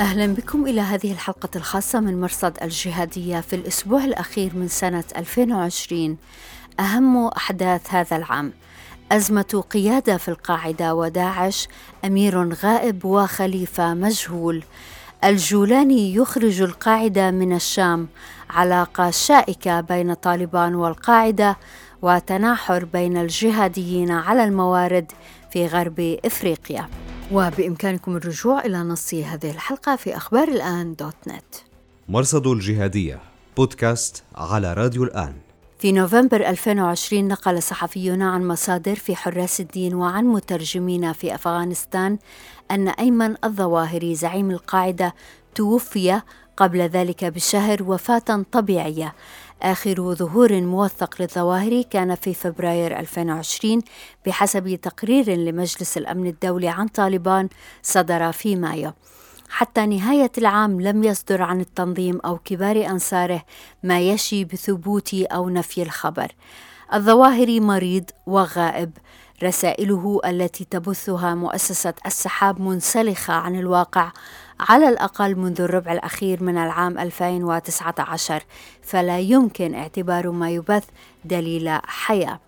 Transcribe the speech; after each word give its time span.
أهلا 0.00 0.26
بكم 0.34 0.66
إلى 0.66 0.80
هذه 0.80 1.12
الحلقة 1.12 1.48
الخاصة 1.56 2.00
من 2.00 2.20
مرصد 2.20 2.58
الجهادية 2.62 3.40
في 3.40 3.56
الأسبوع 3.56 4.04
الأخير 4.04 4.56
من 4.56 4.68
سنة 4.68 5.04
2020 5.16 6.16
أهم 6.80 7.26
أحداث 7.26 7.94
هذا 7.94 8.16
العام. 8.16 8.52
أزمة 9.12 9.64
قيادة 9.70 10.16
في 10.16 10.28
القاعدة 10.28 10.94
وداعش 10.94 11.68
أمير 12.04 12.54
غائب 12.54 13.04
وخليفة 13.04 13.94
مجهول. 13.94 14.64
الجولاني 15.24 16.14
يخرج 16.14 16.62
القاعدة 16.62 17.30
من 17.30 17.56
الشام 17.56 18.08
علاقة 18.50 19.10
شائكة 19.10 19.80
بين 19.80 20.14
طالبان 20.14 20.74
والقاعدة 20.74 21.56
وتناحر 22.02 22.84
بين 22.84 23.16
الجهاديين 23.16 24.10
على 24.10 24.44
الموارد 24.44 25.12
في 25.52 25.66
غرب 25.66 26.18
إفريقيا. 26.24 26.88
وبإمكانكم 27.32 28.16
الرجوع 28.16 28.64
إلى 28.64 28.78
نص 28.78 29.14
هذه 29.14 29.50
الحلقة 29.50 29.96
في 29.96 30.16
أخبار 30.16 30.48
الآن 30.48 30.94
دوت 30.94 31.14
نت. 31.26 31.54
مرصد 32.08 32.46
الجهادية 32.46 33.20
بودكاست 33.56 34.22
على 34.36 34.74
راديو 34.74 35.04
الآن. 35.04 35.34
في 35.78 35.92
نوفمبر 35.92 36.48
2020 36.48 37.28
نقل 37.28 37.62
صحفيون 37.62 38.22
عن 38.22 38.48
مصادر 38.48 38.94
في 38.94 39.16
حراس 39.16 39.60
الدين 39.60 39.94
وعن 39.94 40.24
مترجمين 40.24 41.12
في 41.12 41.34
أفغانستان 41.34 42.18
أن 42.70 42.88
أيمن 42.88 43.34
الظواهري 43.44 44.14
زعيم 44.14 44.50
القاعدة 44.50 45.14
توفي 45.54 46.20
قبل 46.56 46.80
ذلك 46.80 47.24
بشهر 47.24 47.82
وفاة 47.82 48.44
طبيعية 48.52 49.14
آخر 49.62 50.14
ظهور 50.14 50.60
موثق 50.60 51.22
للظواهر 51.22 51.82
كان 51.82 52.14
في 52.14 52.34
فبراير 52.34 52.98
2020 52.98 53.82
بحسب 54.26 54.74
تقرير 54.74 55.30
لمجلس 55.30 55.96
الأمن 55.96 56.26
الدولي 56.26 56.68
عن 56.68 56.88
طالبان 56.88 57.48
صدر 57.82 58.32
في 58.32 58.56
مايو. 58.56 58.92
حتى 59.50 59.86
نهاية 59.86 60.32
العام 60.38 60.80
لم 60.80 61.04
يصدر 61.04 61.42
عن 61.42 61.60
التنظيم 61.60 62.20
أو 62.24 62.38
كبار 62.38 62.86
أنصاره 62.86 63.42
ما 63.82 64.00
يشي 64.00 64.44
بثبوت 64.44 65.14
أو 65.14 65.48
نفي 65.48 65.82
الخبر. 65.82 66.32
الظواهري 66.94 67.60
مريض 67.60 68.04
وغائب 68.26 68.90
رسائله 69.42 70.20
التي 70.24 70.64
تبثها 70.64 71.34
مؤسسة 71.34 71.94
السحاب 72.06 72.60
منسلخة 72.60 73.34
عن 73.34 73.58
الواقع 73.58 74.12
على 74.60 74.88
الأقل 74.88 75.36
منذ 75.36 75.60
الربع 75.60 75.92
الأخير 75.92 76.42
من 76.42 76.58
العام 76.58 76.98
2019 76.98 78.42
فلا 78.82 79.18
يمكن 79.18 79.74
اعتبار 79.74 80.30
ما 80.30 80.50
يبث 80.50 80.84
دليل 81.24 81.78
حياة. 81.84 82.40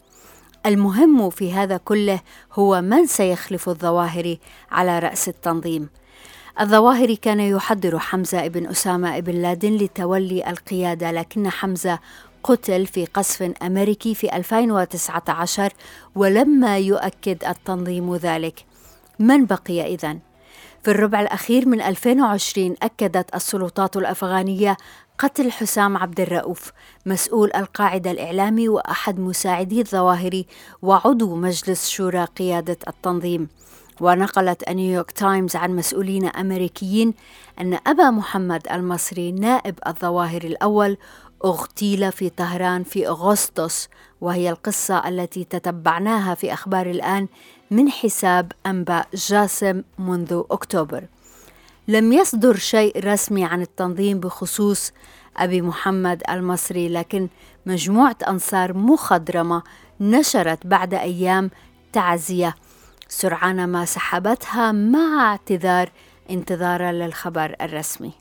المهم 0.66 1.30
في 1.30 1.52
هذا 1.52 1.76
كله 1.76 2.20
هو 2.52 2.80
من 2.80 3.06
سيخلف 3.06 3.68
الظواهري 3.68 4.40
على 4.70 4.98
رأس 4.98 5.28
التنظيم. 5.28 5.88
الظواهري 6.60 7.16
كان 7.16 7.40
يحضر 7.40 7.98
حمزة 7.98 8.46
بن 8.46 8.66
أسامة 8.66 9.20
بن 9.20 9.32
لادن 9.32 9.76
لتولي 9.76 10.50
القيادة 10.50 11.10
لكن 11.10 11.50
حمزة 11.50 11.98
قتل 12.42 12.86
في 12.86 13.06
قصف 13.06 13.52
أمريكي 13.62 14.14
في 14.14 14.36
2019 14.36 15.72
ولما 16.14 16.78
يؤكد 16.78 17.44
التنظيم 17.44 18.16
ذلك. 18.16 18.64
من 19.18 19.46
بقي 19.46 19.94
إذن؟ 19.94 20.29
في 20.82 20.90
الربع 20.90 21.20
الأخير 21.20 21.68
من 21.68 21.80
2020 21.80 22.76
أكدت 22.82 23.34
السلطات 23.34 23.96
الأفغانية 23.96 24.76
قتل 25.18 25.52
حسام 25.52 25.96
عبد 25.96 26.20
الرؤوف 26.20 26.72
مسؤول 27.06 27.50
القاعدة 27.56 28.10
الإعلامي 28.10 28.68
وأحد 28.68 29.18
مساعدي 29.18 29.80
الظواهر 29.80 30.42
وعضو 30.82 31.34
مجلس 31.36 31.88
شورى 31.88 32.24
قيادة 32.24 32.78
التنظيم. 32.88 33.48
ونقلت 34.00 34.68
نيويورك 34.68 35.10
تايمز 35.10 35.56
عن 35.56 35.76
مسؤولين 35.76 36.26
أمريكيين 36.26 37.14
أن 37.60 37.78
أبا 37.86 38.10
محمد 38.10 38.66
المصري 38.72 39.32
نائب 39.32 39.78
الظواهر 39.86 40.44
الأول 40.44 40.96
اغتيل 41.44 42.12
في 42.12 42.28
طهران 42.30 42.82
في 42.82 43.08
أغسطس 43.08 43.88
وهي 44.20 44.50
القصة 44.50 45.08
التي 45.08 45.44
تتبعناها 45.44 46.34
في 46.34 46.52
أخبار 46.52 46.90
الآن 46.90 47.28
من 47.70 47.90
حساب 47.90 48.52
أنباء 48.66 49.08
جاسم 49.14 49.82
منذ 49.98 50.42
أكتوبر. 50.50 51.04
لم 51.88 52.12
يصدر 52.12 52.56
شيء 52.56 53.04
رسمي 53.04 53.44
عن 53.44 53.62
التنظيم 53.62 54.20
بخصوص 54.20 54.92
أبي 55.36 55.62
محمد 55.62 56.22
المصري 56.30 56.88
لكن 56.88 57.28
مجموعة 57.66 58.16
أنصار 58.28 58.72
مخضرمة 58.72 59.62
نشرت 60.00 60.66
بعد 60.66 60.94
أيام 60.94 61.50
تعزية. 61.92 62.54
سرعان 63.08 63.68
ما 63.68 63.84
سحبتها 63.84 64.72
مع 64.72 65.30
اعتذار 65.30 65.92
انتظارا 66.30 66.92
للخبر 66.92 67.56
الرسمي. 67.60 68.12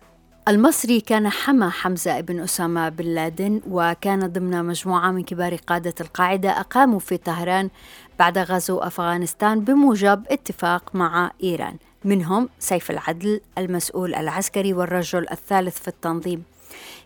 المصري 0.47 1.01
كان 1.01 1.29
حمى 1.29 1.69
حمزة 1.69 2.22
بن 2.22 2.39
أسامة 2.39 2.89
بن 2.89 3.05
لادن 3.05 3.61
وكان 3.69 4.27
ضمن 4.27 4.66
مجموعة 4.66 5.11
من 5.11 5.23
كبار 5.23 5.55
قادة 5.55 5.94
القاعدة 6.01 6.59
أقاموا 6.59 7.00
في 7.00 7.17
طهران 7.17 7.69
بعد 8.19 8.38
غزو 8.38 8.78
أفغانستان 8.78 9.59
بموجب 9.59 10.23
اتفاق 10.31 10.95
مع 10.95 11.31
إيران. 11.44 11.78
منهم 12.05 12.49
سيف 12.59 12.91
العدل 12.91 13.41
المسؤول 13.57 14.16
العسكري 14.16 14.73
والرجل 14.73 15.25
الثالث 15.31 15.79
في 15.79 15.88
التنظيم. 15.88 16.44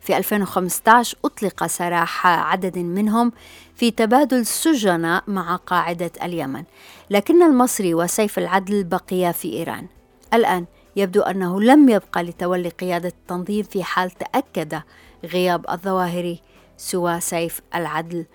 في 0.02 0.18
2015 0.18 1.18
أطلق 1.26 1.68
سراح 1.68 2.28
عدد 2.28 2.78
منهم 2.78 3.32
في 3.76 3.92
تبادل 3.92 4.46
سجناء 4.46 5.24
مع 5.28 5.56
قاعدة 5.56 6.12
اليمن. 6.24 6.64
لكن 7.10 7.44
المصري 7.44 7.94
وسيف 7.94 8.38
العدل 8.38 8.84
بقيا 8.84 9.32
في 9.32 9.54
إيران. 9.54 9.88
الآن 10.34 10.66
يبدو 10.96 11.22
أنه 11.22 11.62
لم 11.62 11.90
يبقى 11.90 12.24
لتولي 12.24 12.70
قيادة 12.70 13.10
التنظيم 13.10 13.64
في 13.64 13.84
حال 13.84 14.12
تأكد 14.12 14.82
غياب 15.26 15.70
الظواهري 15.70 16.42
سوى 16.78 17.20
سيف 17.20 17.62
العدل 17.76 18.26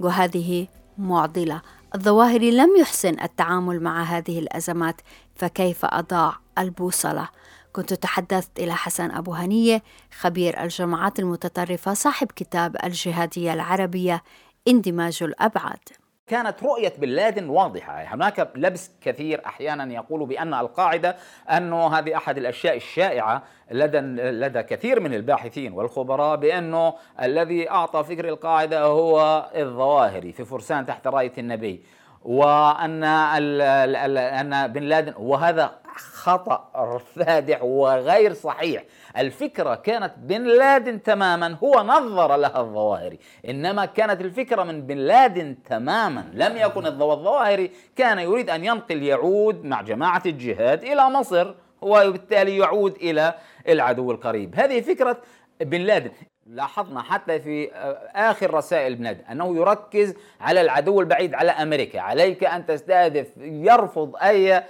وهذه 0.00 0.66
معضلة. 0.98 1.62
الظواهري 1.94 2.50
لم 2.50 2.76
يحسن 2.76 3.20
التعامل 3.20 3.82
مع 3.82 4.02
هذه 4.02 4.38
الأزمات 4.38 5.00
فكيف 5.34 5.84
أضاع 5.84 6.36
البوصلة؟ 6.58 7.28
كنت 7.72 7.94
تحدثت 7.94 8.58
إلى 8.58 8.74
حسن 8.74 9.10
أبو 9.10 9.34
هنية 9.34 9.82
خبير 10.20 10.62
الجماعات 10.62 11.18
المتطرفة 11.18 11.94
صاحب 11.94 12.32
كتاب 12.36 12.76
الجهادية 12.84 13.52
العربية 13.54 14.22
اندماج 14.68 15.18
الأبعاد. 15.22 16.01
كانت 16.32 16.62
رؤية 16.62 16.92
بن 16.98 17.08
لادن 17.08 17.48
واضحة. 17.48 18.02
هناك 18.02 18.50
لبس 18.54 18.90
كثير 19.00 19.40
أحيانا 19.46 19.94
يقول 19.94 20.26
بأن 20.26 20.54
القاعدة 20.54 21.16
أنه 21.50 21.98
هذه 21.98 22.16
أحد 22.16 22.38
الأشياء 22.38 22.76
الشائعة 22.76 23.42
لدى 23.70 23.98
لدى 24.16 24.62
كثير 24.62 25.00
من 25.00 25.14
الباحثين 25.14 25.72
والخبراء 25.72 26.36
بأنه 26.36 26.94
الذي 27.22 27.70
أعطى 27.70 28.04
فكر 28.04 28.28
القاعدة 28.28 28.84
هو 28.84 29.46
الظواهري 29.54 30.32
في 30.32 30.44
فرسان 30.44 30.86
تحت 30.86 31.06
راية 31.06 31.32
النبي 31.38 31.82
وأن 32.24 33.04
أن 33.04 34.72
بن 34.72 34.82
لادن 34.82 35.14
وهذا 35.18 35.81
خطأ 35.96 36.98
فادح 37.16 37.62
وغير 37.62 38.32
صحيح. 38.32 38.84
الفكرة 39.16 39.74
كانت 39.74 40.12
بن 40.18 40.42
لادن 40.42 41.02
تماما 41.02 41.56
هو 41.64 41.82
نظر 41.82 42.36
لها 42.36 42.60
الظواهري. 42.60 43.18
إنما 43.48 43.84
كانت 43.84 44.20
الفكرة 44.20 44.62
من 44.62 44.86
بن 44.86 44.96
لادن 44.96 45.56
تماما. 45.62 46.30
لم 46.32 46.56
يكن 46.56 46.86
الظواهري 46.86 47.70
كان 47.96 48.18
يريد 48.18 48.50
أن 48.50 48.64
ينقل 48.64 49.02
يعود 49.02 49.64
مع 49.64 49.82
جماعة 49.82 50.22
الجهاد 50.26 50.82
إلى 50.82 51.10
مصر 51.10 51.54
وبالتالي 51.82 52.56
يعود 52.56 52.94
إلى 52.94 53.34
العدو 53.68 54.10
القريب. 54.10 54.54
هذه 54.56 54.80
فكرة 54.80 55.16
بن 55.60 55.80
لادن. 55.80 56.10
لاحظنا 56.46 57.02
حتى 57.02 57.40
في 57.40 57.70
آخر 58.14 58.54
رسائل 58.54 58.94
بن 58.94 59.04
لادن 59.04 59.24
أنه 59.24 59.56
يركز 59.56 60.14
على 60.40 60.60
العدو 60.60 61.00
البعيد 61.00 61.34
على 61.34 61.50
أمريكا. 61.50 62.00
عليك 62.00 62.44
أن 62.44 62.66
تستهدف 62.66 63.28
يرفض 63.36 64.16
أي 64.16 64.54
آه، 64.56 64.64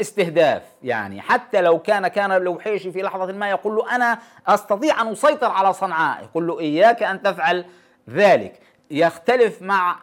استهداف. 0.00 0.62
يعني 0.82 1.20
حتى 1.20 1.60
لو 1.60 1.78
كان 1.78 2.08
كان 2.08 2.32
الوحيشي 2.32 2.92
في 2.92 3.02
لحظة 3.02 3.32
ما 3.32 3.50
يقول 3.50 3.76
له 3.76 3.94
أنا 3.94 4.18
أستطيع 4.46 5.02
أن 5.02 5.12
أسيطر 5.12 5.50
على 5.50 5.72
صنعاء 5.72 6.22
يقول 6.22 6.46
له 6.46 6.60
إياك 6.60 7.02
أن 7.02 7.22
تفعل 7.22 7.64
ذلك. 8.10 8.60
يختلف 8.90 9.62
مع 9.62 9.96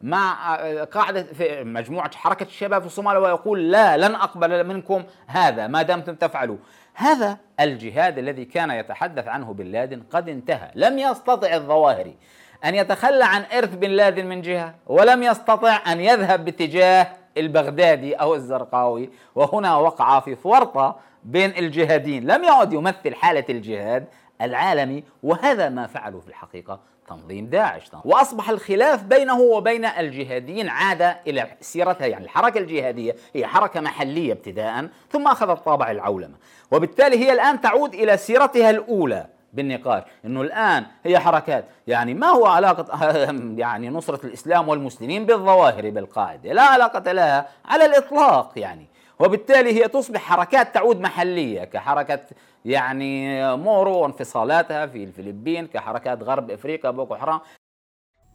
مع 0.00 0.56
قاعدة 0.84 1.22
في 1.22 1.64
مجموعة 1.64 2.16
حركة 2.16 2.44
الشباب 2.44 2.80
في 2.80 2.86
الصومال 2.86 3.16
ويقول 3.16 3.70
لا 3.70 3.96
لن 3.96 4.14
أقبل 4.14 4.64
منكم 4.66 5.04
هذا 5.26 5.66
ما 5.66 5.82
دمتم 5.82 6.14
تفعلوا 6.14 6.56
هذا 6.94 7.38
الجهاد 7.60 8.18
الذي 8.18 8.44
كان 8.44 8.70
يتحدث 8.70 9.28
عنه 9.28 9.52
بن 9.52 9.66
لادن 9.66 10.02
قد 10.12 10.28
انتهى. 10.28 10.70
لم 10.74 10.98
يستطع 10.98 11.54
الظواهري 11.54 12.16
أن 12.64 12.74
يتخلى 12.74 13.24
عن 13.24 13.42
إرث 13.56 13.74
بن 13.74 13.90
لادن 13.90 14.26
من 14.26 14.42
جهة 14.42 14.74
ولم 14.86 15.22
يستطع 15.22 15.80
أن 15.92 16.00
يذهب 16.00 16.44
باتجاه 16.44 17.06
البغدادي 17.40 18.14
أو 18.14 18.34
الزرقاوي 18.34 19.10
وهنا 19.34 19.76
وقع 19.76 20.20
في 20.20 20.36
فرطة 20.36 20.96
بين 21.24 21.50
الجهادين. 21.50 22.26
لم 22.26 22.44
يعد 22.44 22.72
يمثل 22.72 23.14
حالة 23.14 23.44
الجهاد 23.48 24.06
العالمي 24.42 25.04
وهذا 25.22 25.68
ما 25.68 25.86
فعله 25.86 26.20
في 26.20 26.28
الحقيقة 26.28 26.80
تنظيم 27.08 27.46
داعش. 27.46 27.90
وأصبح 28.04 28.50
الخلاف 28.50 29.02
بينه 29.02 29.40
وبين 29.40 29.84
الجهاديين 29.84 30.68
عاد 30.68 31.16
إلى 31.26 31.46
سيرتها 31.60 32.06
يعني 32.06 32.24
الحركة 32.24 32.58
الجهادية 32.58 33.16
هي 33.34 33.46
حركة 33.46 33.80
محلية 33.80 34.32
ابتداء 34.32 34.88
ثم 35.10 35.26
أخذت 35.26 35.64
طابع 35.64 35.90
العولمة. 35.90 36.34
وبالتالي 36.70 37.18
هي 37.18 37.32
الآن 37.32 37.60
تعود 37.60 37.94
إلى 37.94 38.16
سيرتها 38.16 38.70
الأولى. 38.70 39.26
بالنقاش. 39.52 40.02
إنه 40.24 40.42
الآن 40.42 40.86
هي 41.04 41.18
حركات. 41.18 41.64
يعني 41.86 42.14
ما 42.14 42.26
هو 42.26 42.46
علاقة 42.46 43.10
يعني 43.64 43.88
نصرة 43.88 44.26
الإسلام 44.26 44.68
والمسلمين 44.68 45.26
بالظواهر 45.26 45.90
بالقاعدة؟ 45.90 46.52
لا 46.52 46.62
علاقة 46.62 47.12
لها 47.12 47.48
على 47.64 47.84
الإطلاق 47.84 48.52
يعني. 48.56 48.86
وبالتالي 49.18 49.72
هي 49.72 49.88
تصبح 49.88 50.20
حركات 50.20 50.74
تعود 50.74 51.00
محلية 51.00 51.64
كحركة 51.64 52.20
يعني 52.64 53.56
مورو 53.56 53.98
وانفصالاتها 53.98 54.86
في 54.86 55.04
الفلبين 55.04 55.66
كحركات 55.66 56.22
غرب 56.22 56.50
أفريقيا 56.50 56.90
بوكو 56.90 57.16
حرام. 57.16 57.40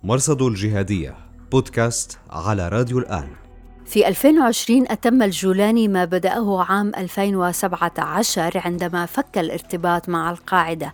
مرصد 0.03 0.41
الجهادية 0.41 1.15
بودكاست 1.51 2.19
على 2.29 2.69
راديو 2.69 2.99
الآن. 2.99 3.44
في 3.85 4.07
2020 4.07 4.85
أتم 4.91 5.21
الجولاني 5.21 5.87
ما 5.87 6.05
بدأه 6.05 6.63
عام 6.63 6.91
2017 6.97 8.61
عندما 8.65 9.05
فك 9.05 9.37
الارتباط 9.37 10.09
مع 10.09 10.31
القاعدة. 10.31 10.93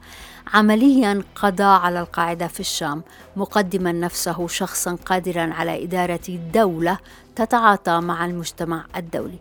عمليا 0.53 1.23
قضى 1.35 1.63
على 1.63 1.99
القاعدة 1.99 2.47
في 2.47 2.59
الشام 2.59 3.03
مقدما 3.35 3.91
نفسه 3.91 4.47
شخصا 4.47 4.97
قادرا 5.05 5.53
على 5.53 5.83
إدارة 5.83 6.39
دولة 6.53 6.97
تتعاطى 7.35 7.99
مع 7.99 8.25
المجتمع 8.25 8.85
الدولي. 8.95 9.39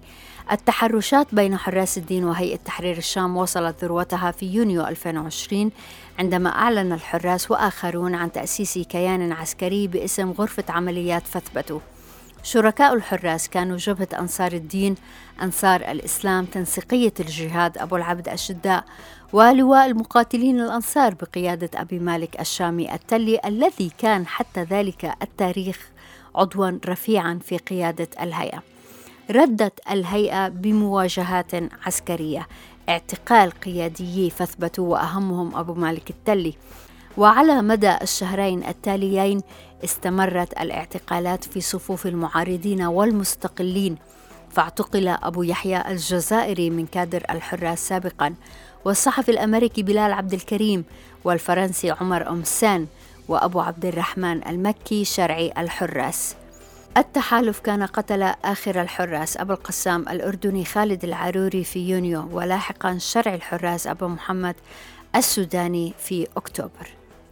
التحرشات 0.53 1.35
بين 1.35 1.57
حراس 1.57 1.99
الدين 1.99 2.25
وهيئة 2.25 2.57
تحرير 2.57 2.99
الشام 2.99 3.37
وصلت 3.37 3.85
ذروتها 3.85 4.31
في 4.31 4.47
يونيو 4.47 4.87
2020 4.87 5.71
عندما 6.19 6.51
أعلن 6.51 6.93
الحراس 6.93 7.51
وآخرون 7.51 8.15
عن 8.15 8.33
تأسيس 8.33 8.79
كيان 8.79 9.33
عسكري 9.33 9.87
باسم 9.89 10.31
غرفة 10.31 10.65
عمليات 10.69 11.27
فثبتوا 11.27 11.81
شركاء 12.43 12.95
الحراس 12.95 13.49
كانوا 13.49 13.77
جبهة 13.77 14.09
أنصار 14.19 14.53
الدين 14.53 14.95
أنصار 15.43 15.81
الإسلام 15.81 16.45
تنسيقية 16.45 17.13
الجهاد 17.21 17.79
أبو 17.79 17.97
العبد 17.97 18.29
الشداء 18.29 18.85
ولواء 19.33 19.87
المقاتلين 19.87 20.61
الأنصار 20.61 21.15
بقيادة 21.15 21.71
أبي 21.75 21.99
مالك 21.99 22.41
الشامي 22.41 22.95
التلي 22.95 23.41
الذي 23.45 23.91
كان 23.99 24.27
حتى 24.27 24.63
ذلك 24.63 25.15
التاريخ 25.23 25.91
عضوا 26.35 26.79
رفيعا 26.87 27.39
في 27.45 27.57
قيادة 27.57 28.09
الهيئة. 28.21 28.63
ردت 29.31 29.81
الهيئة 29.91 30.49
بمواجهات 30.49 31.51
عسكرية. 31.87 32.47
اعتقال 32.89 33.51
قياديي 33.51 34.31
فثبتوا 34.31 34.93
وأهمهم 34.93 35.57
أبو 35.57 35.75
مالك 35.75 36.11
التلي. 36.11 36.55
وعلى 37.17 37.63
مدى 37.63 37.97
الشهرين 38.03 38.65
التاليين 38.65 39.41
استمرت 39.85 40.53
الاعتقالات 40.61 41.45
في 41.45 41.61
صفوف 41.61 42.07
المعارضين 42.07 42.83
والمستقلين 42.83 43.97
فاعتقل 44.51 45.09
أبو 45.09 45.43
يحيى 45.43 45.89
الجزائري 45.89 46.71
من 46.71 46.87
كادر 46.87 47.25
الحراس 47.31 47.89
سابقا 47.89 48.35
والصحفي 48.85 49.31
الأمريكي 49.31 49.83
بلال 49.83 50.13
عبد 50.13 50.35
الكريم 50.35 50.85
والفرنسي 51.25 51.91
عمر 51.91 52.29
أمسان 52.29 52.87
وأبو 53.29 53.61
عبد 53.61 53.85
الرحمن 53.85 54.49
المكي 54.49 55.05
شرعي 55.05 55.53
الحراس. 55.59 56.35
التحالف 56.97 57.61
كان 57.61 57.83
قتل 57.83 58.23
آخر 58.23 58.83
الحراس 58.83 59.37
أبو 59.37 59.53
القسام 59.53 60.09
الأردني 60.09 60.65
خالد 60.65 61.05
العروري 61.05 61.65
في 61.65 61.89
يونيو 61.91 62.29
ولاحقا 62.33 62.99
شرعي 62.99 63.35
الحراس 63.35 63.87
أبو 63.87 64.09
محمد 64.09 64.55
السوداني 65.17 65.95
في 65.99 66.27
أكتوبر. 66.37 66.91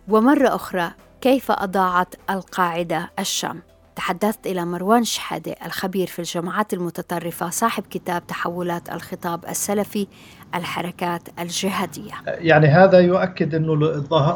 ومرة 0.09 0.55
أخرى 0.55 0.93
كيف 1.21 1.51
أضاعت 1.51 2.15
القاعدة 2.31 3.11
الشام؟ 3.19 3.63
تحدثت 3.97 4.47
إلى 4.47 4.65
مروان 4.65 5.05
شحادة 5.05 5.55
الخبير 5.67 6.07
في 6.07 6.19
الجماعات 6.19 6.75
المتطرفة 6.75 7.51
صاحب 7.51 7.85
كتاب 7.91 8.27
تحولات 8.27 8.93
الخطاب 8.93 9.45
السلفي 9.49 10.07
الحركات 10.55 11.23
الجهادية. 11.39 12.13
يعني 12.27 12.67
هذا 12.67 12.99
يؤكد 12.99 13.55
أن 13.55 13.83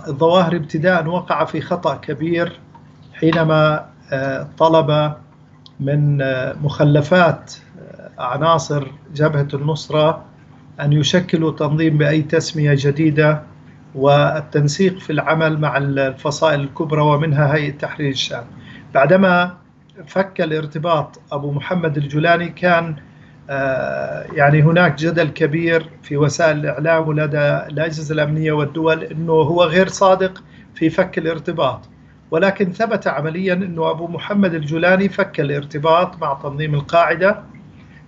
الظواهر 0.08 0.56
ابتداء 0.56 1.06
وقع 1.06 1.44
في 1.44 1.60
خطأ 1.60 1.94
كبير 1.94 2.60
حينما 3.14 3.86
آه، 4.12 4.48
طلب 4.58 5.14
من 5.80 6.22
آه، 6.22 6.56
مخلفات 6.62 7.52
آه، 7.80 8.10
عناصر 8.22 8.86
جبهة 9.14 9.48
النصرة 9.54 10.24
أن 10.80 10.92
يشكلوا 10.92 11.52
تنظيم 11.52 11.98
بأي 11.98 12.22
تسمية 12.22 12.74
جديدة 12.78 13.42
والتنسيق 13.94 14.98
في 14.98 15.10
العمل 15.10 15.60
مع 15.60 15.76
الفصائل 15.76 16.60
الكبرى 16.60 17.00
ومنها 17.00 17.54
هيئة 17.54 17.72
تحرير 17.72 18.10
الشام. 18.10 18.44
بعدما 18.94 19.56
فك 20.06 20.40
الارتباط 20.40 21.20
أبو 21.32 21.52
محمد 21.52 21.96
الجولاني 21.96 22.48
كان 22.48 22.96
يعني 24.32 24.62
هناك 24.62 24.98
جدل 24.98 25.28
كبير 25.28 25.86
في 26.02 26.16
وسائل 26.16 26.58
الإعلام 26.58 27.08
ولدى 27.08 27.38
الأجهزة 27.38 28.14
الأمنية 28.14 28.52
والدول 28.52 29.02
أنه 29.02 29.32
هو 29.32 29.64
غير 29.64 29.88
صادق 29.88 30.42
في 30.74 30.90
فك 30.90 31.18
الارتباط. 31.18 31.80
ولكن 32.30 32.72
ثبت 32.72 33.06
عمليا 33.06 33.54
أنه 33.54 33.90
أبو 33.90 34.06
محمد 34.06 34.54
الجولاني 34.54 35.08
فك 35.08 35.40
الارتباط 35.40 36.22
مع 36.22 36.34
تنظيم 36.42 36.74
القاعدة. 36.74 37.42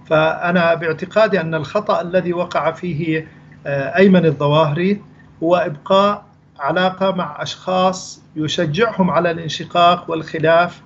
فأنا 0.07 0.75
باعتقادي 0.75 1.41
أن 1.41 1.55
الخطأ 1.55 2.01
الذي 2.01 2.33
وقع 2.33 2.73
فيه 2.73 3.29
آه، 3.67 3.97
أيمن 3.97 4.27
الظواهري 4.27 5.01
هو 5.45 5.57
إبقاء 5.57 6.25
علاقة 6.61 7.11
مع 7.11 7.43
أشخاص 7.43 8.23
يشجعهم 8.37 9.11
على 9.11 9.31
الانشقاق 9.31 10.11
والخلاف. 10.11 10.83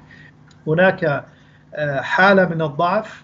هناك 0.67 1.25
آه، 1.75 2.01
حالة 2.01 2.49
من 2.49 2.63
الضعف 2.63 3.23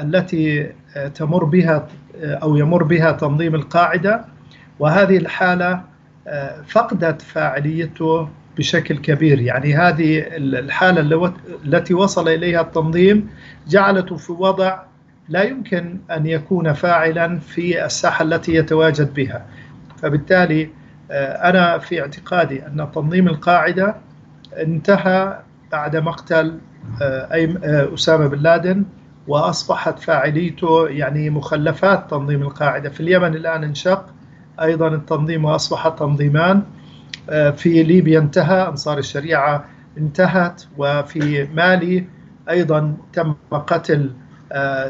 التي 0.00 0.72
آه، 0.96 1.08
تمر 1.08 1.44
بها 1.44 1.88
أو 2.24 2.56
يمر 2.56 2.82
بها 2.82 3.12
تنظيم 3.12 3.54
القاعدة 3.54 4.24
وهذه 4.78 5.16
الحالة 5.16 5.82
فقدت 6.68 7.22
فاعليته 7.22 8.28
بشكل 8.58 8.98
كبير. 8.98 9.40
يعني 9.40 9.74
هذه 9.74 10.24
الحالة 10.36 11.32
التي 11.64 11.94
وصل 11.94 12.28
إليها 12.28 12.60
التنظيم 12.60 13.30
جعلته 13.68 14.16
في 14.16 14.32
وضع 14.32 14.78
لا 15.28 15.42
يمكن 15.42 15.98
أن 16.10 16.26
يكون 16.26 16.72
فاعلا 16.72 17.38
في 17.38 17.84
الساحة 17.84 18.22
التي 18.22 18.54
يتواجد 18.54 19.14
بها. 19.14 19.46
فبالتالي 20.02 20.70
آه، 21.10 21.50
أنا 21.50 21.78
في 21.78 22.00
اعتقادي 22.00 22.66
أن 22.66 22.88
تنظيم 22.94 23.28
القاعدة 23.28 23.94
انتهى 24.56 25.38
بعد 25.72 25.96
مقتل 25.96 26.58
آه، 27.02 27.04
آه، 27.64 27.94
أسامة 27.94 28.26
بن 28.26 28.38
لادن 28.38 28.84
وأصبحت 29.28 29.98
فاعليته 29.98 30.88
يعني 30.88 31.30
مخلفات 31.30 32.10
تنظيم 32.10 32.42
القاعدة. 32.42 32.90
في 32.90 33.00
اليمن 33.00 33.34
الآن 33.34 33.64
انشق 33.64 34.06
أيضا 34.60 34.88
التنظيم 34.88 35.44
وأصبح 35.44 35.88
تنظيمان. 35.88 36.62
في 37.56 37.82
ليبيا 37.82 38.18
انتهى 38.18 38.68
أنصار 38.68 38.98
الشريعة 38.98 39.64
انتهت 39.98 40.62
وفي 40.78 41.48
مالي 41.54 42.04
أيضا 42.50 42.96
تم 43.12 43.34
قتل 43.50 44.10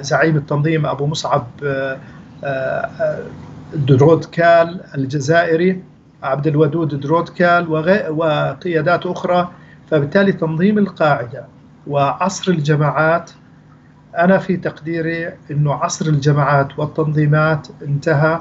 زعيم 0.00 0.37
التنظيم 0.37 0.87
أبو 0.87 1.07
مصعب 1.07 1.47
درودكال 3.75 4.81
الجزائري 4.95 5.83
عبد 6.23 6.47
الودود 6.47 7.00
درودكال 7.00 7.69
وقيادات 8.11 9.07
أخرى. 9.07 9.50
فبالتالي 9.91 10.33
تنظيم 10.33 10.79
القاعدة 10.79 11.47
وعصر 11.87 12.52
الجماعات. 12.52 13.31
أنا 14.19 14.38
في 14.38 14.57
تقديري 14.57 15.33
أنه 15.50 15.75
عصر 15.75 16.07
الجماعات 16.07 16.79
والتنظيمات 16.79 17.69
انتهى. 17.83 18.41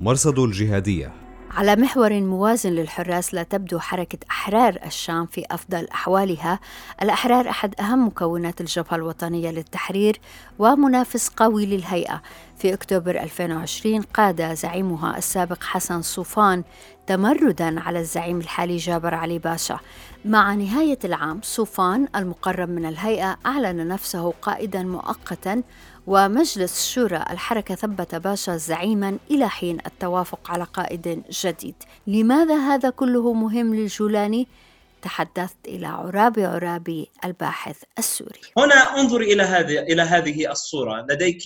مرصد 0.00 0.38
الجهادية. 0.38 1.25
على 1.50 1.76
محور 1.76 2.20
موازن 2.20 2.70
للحراس 2.70 3.34
لا 3.34 3.42
تبدو 3.42 3.78
حركة 3.78 4.18
أحرار 4.30 4.78
الشام 4.86 5.26
في 5.26 5.44
أفضل 5.50 5.88
أحوالها. 5.88 6.60
الأحرار 7.02 7.50
أحد 7.50 7.74
أهم 7.80 8.06
مكونات 8.06 8.60
الجبهة 8.60 8.96
الوطنية 8.96 9.50
للتحرير 9.50 10.20
ومنافس 10.58 11.28
قوي 11.28 11.66
للهيئة. 11.66 12.22
في 12.58 12.74
أكتوبر 12.74 13.22
2020 13.22 14.02
قاد 14.02 14.54
زعيمها 14.54 15.18
السابق 15.18 15.62
حسن 15.62 16.02
صوفان 16.02 16.64
تمردا 17.06 17.80
على 17.80 18.00
الزعيم 18.00 18.38
الحالي 18.38 18.76
جابر 18.76 19.14
علي 19.14 19.38
باشا. 19.38 19.78
مع 20.24 20.54
نهاية 20.54 20.98
العام 21.04 21.40
صوفان 21.42 22.08
المقرب 22.16 22.68
من 22.68 22.86
الهيئة 22.86 23.38
أعلن 23.46 23.88
نفسه 23.88 24.34
قائدا 24.42 24.82
مؤقتا 24.82 25.62
ومجلس 26.06 26.92
شورى 26.94 27.24
الحركة 27.30 27.74
ثبت 27.74 28.14
باشا 28.14 28.56
زعيما 28.56 29.18
إلى 29.30 29.48
حين 29.48 29.78
التوافق 29.86 30.50
على 30.50 30.64
قائد 30.64 31.22
جديد. 31.44 31.74
لماذا 32.06 32.56
هذا 32.56 32.90
كله 32.90 33.32
مهم 33.32 33.74
للجولاني؟ 33.74 34.48
تحدثت 35.02 35.56
إلى 35.66 35.86
عرابي 35.86 36.44
عرابي 36.44 37.10
الباحث 37.24 37.82
السوري. 37.98 38.40
هنا 38.58 39.00
انظر 39.00 39.20
إلى 39.20 39.42
هذه 39.42 39.78
إلى 39.78 40.02
هذه 40.02 40.50
الصورة. 40.50 41.06
لديك 41.10 41.42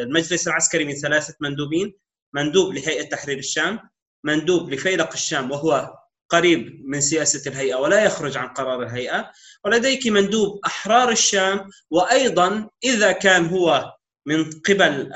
المجلس 0.00 0.48
العسكري 0.48 0.84
من 0.84 0.94
ثلاثة 0.94 1.34
مندوبين. 1.40 1.94
مندوب 2.34 2.74
لهيئة 2.74 3.08
تحرير 3.08 3.38
الشام 3.38 3.80
مندوب 4.24 4.70
لفيلق 4.70 5.12
الشام 5.12 5.50
وهو 5.50 5.94
قريب 6.28 6.82
من 6.84 7.00
سياسة 7.00 7.50
الهيئة 7.50 7.74
ولا 7.74 8.04
يخرج 8.04 8.36
عن 8.36 8.48
قرار 8.48 8.82
الهيئة. 8.82 9.30
ولديك 9.64 10.06
مندوب 10.06 10.60
أحرار 10.66 11.10
الشام 11.10 11.70
وأيضا 11.90 12.68
إذا 12.84 13.12
كان 13.12 13.46
هو 13.46 13.94
من 14.26 14.50
قبل 14.50 15.12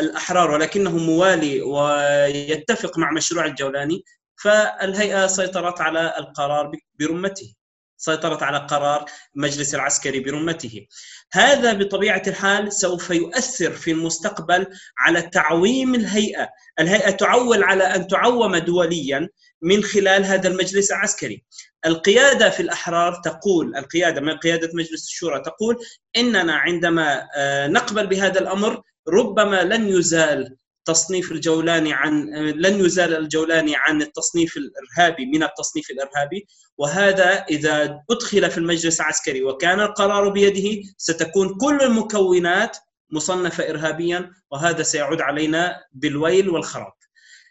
الأحرار 0.00 0.50
ولكنه 0.50 0.96
موالي 0.96 1.60
ويتفق 1.60 2.98
مع 2.98 3.12
مشروع 3.12 3.46
الجولاني 3.46 4.04
فالهيئة 4.42 5.26
سيطرت 5.26 5.80
على 5.80 6.14
القرار 6.18 6.72
برمته. 7.00 7.54
سيطرت 7.98 8.42
على 8.42 8.58
قرار 8.58 9.04
مجلس 9.34 9.74
العسكري 9.74 10.20
برمته. 10.20 10.86
هذا 11.32 11.72
بطبيعة 11.72 12.22
الحال 12.26 12.72
سوف 12.72 13.10
يؤثر 13.10 13.72
في 13.72 13.90
المستقبل 13.90 14.66
على 14.98 15.22
تعويم 15.22 15.94
الهيئة. 15.94 16.48
الهيئة 16.80 17.10
تعول 17.10 17.62
على 17.62 17.84
أن 17.84 18.06
تعوم 18.06 18.56
دوليا 18.56 19.28
من 19.62 19.82
خلال 19.82 20.24
هذا 20.24 20.48
المجلس 20.48 20.90
العسكري. 20.90 21.44
القيادة 21.86 22.50
في 22.50 22.60
الأحرار 22.60 23.14
تقول 23.24 23.76
القيادة 23.76 24.20
من 24.20 24.36
قيادة 24.36 24.70
مجلس 24.74 25.04
الشورى 25.04 25.40
تقول 25.40 25.76
إننا 26.16 26.54
عندما 26.54 27.28
آه، 27.36 27.66
نقبل 27.66 28.06
بهذا 28.06 28.40
الأمر 28.40 28.82
ربما 29.08 29.64
لن 29.64 29.88
يزال 29.88 30.56
تصنيف 30.88 31.32
الجولاني 31.32 31.92
عن 31.92 32.30
لن 32.34 32.84
يزال 32.84 33.16
الجولاني 33.16 33.72
عن 33.76 34.02
التصنيف 34.02 34.54
الإرهابي 34.56 35.26
من 35.26 35.42
التصنيف 35.42 35.90
الإرهابي 35.90 36.46
وهذا 36.78 37.44
إذا 37.50 38.00
أدخل 38.10 38.50
في 38.50 38.58
المجلس 38.58 39.00
العسكري 39.00 39.44
وكان 39.44 39.80
القرار 39.80 40.28
بيده 40.28 40.88
ستكون 40.96 41.58
كل 41.60 41.82
المكونات 41.82 42.76
مصنفة 43.10 43.70
ارهابيا 43.70 44.30
وهذا 44.50 44.82
سيعود 44.82 45.20
علينا 45.20 45.76
بالويل 45.92 46.48
والخراب. 46.48 46.92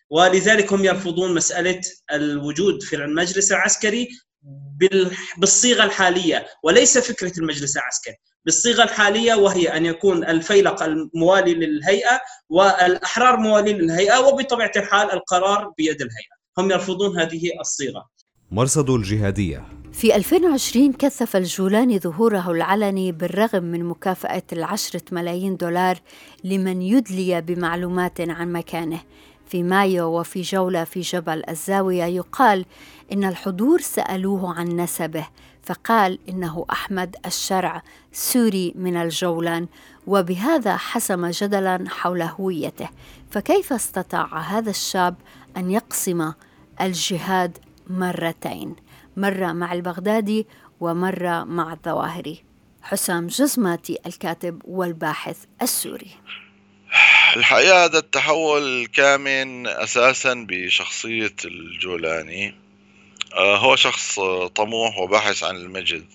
ولذلك 0.09 0.73
هم 0.73 0.85
يرفضون 0.85 1.33
مسألة 1.33 1.81
الوجود 2.11 2.83
في 2.83 2.95
المجلس 2.95 3.51
العسكري 3.51 4.09
بالصيغة 5.37 5.83
الحالية 5.83 6.47
وليس 6.63 6.97
فكرة 6.97 7.39
المجلس 7.39 7.77
العسكري. 7.77 8.15
بالصيغة 8.45 8.83
الحالية 8.83 9.33
وهي 9.33 9.77
أن 9.77 9.85
يكون 9.85 10.25
الفيلق 10.25 10.83
الموالي 10.83 11.53
للهيئة 11.53 12.19
والأحرار 12.49 13.37
موالي 13.37 13.73
للهيئة 13.73 14.19
وبطبيعة 14.19 14.71
الحال 14.75 15.11
القرار 15.11 15.73
بيد 15.77 16.01
الهيئة. 16.01 16.37
هم 16.57 16.71
يرفضون 16.71 17.19
هذه 17.19 17.41
الصيغة. 17.59 18.09
مرصد 18.51 18.89
الجهادية. 18.89 19.65
في 19.93 20.15
2020 20.15 20.93
كثف 20.93 21.35
الجولاني 21.35 21.99
ظهوره 21.99 22.51
العلني 22.51 23.11
بالرغم 23.11 23.63
من 23.63 23.83
مكافأة 23.83 24.43
العشرة 24.53 25.01
ملايين 25.11 25.57
دولار 25.57 25.99
لمن 26.43 26.81
يدلي 26.81 27.41
بمعلومات 27.41 28.21
عن 28.21 28.51
مكانه. 28.51 28.99
في 29.47 29.63
مايو 29.63 30.19
وفي 30.19 30.41
جولة 30.41 30.83
في 30.83 31.01
جبل 31.01 31.43
الزاوية 31.49 32.03
يقال 32.03 32.65
إن 33.11 33.23
الحضور 33.23 33.81
سألوه 33.81 34.59
عن 34.59 34.67
نسبه 34.67 35.27
فقال 35.63 36.19
إنه 36.29 36.65
أحمد 36.71 37.15
الشرع 37.25 37.81
سوري 38.11 38.73
من 38.75 38.97
الجولان 38.97 39.67
وبهذا 40.07 40.77
حسم 40.77 41.27
جدلا 41.27 41.85
حول 41.87 42.21
هويته. 42.21 42.89
فكيف 43.31 43.73
استطاع 43.73 44.39
هذا 44.39 44.69
الشاب 44.69 45.15
أن 45.57 45.71
يقسم 45.71 46.33
الجهاد 46.81 47.57
مرتين؟ 47.87 48.75
مرة 49.17 49.51
مع 49.51 49.73
البغدادي 49.73 50.47
ومرة 50.79 51.43
مع 51.43 51.73
الظواهري. 51.73 52.43
حسام 52.81 53.27
جزماتي 53.27 53.97
الكاتب 54.05 54.61
والباحث 54.65 55.45
السوري. 55.61 56.11
الحقيقة 57.35 57.85
هذا 57.85 57.97
التحول 57.97 58.87
كامن 58.93 59.67
أساسا 59.67 60.33
بشخصية 60.49 61.35
الجولاني. 61.45 62.55
آه، 63.33 63.57
هو 63.57 63.75
شخص 63.75 64.19
طموح 64.55 64.97
وباحث 64.97 65.43
عن 65.43 65.55
المجد. 65.55 66.05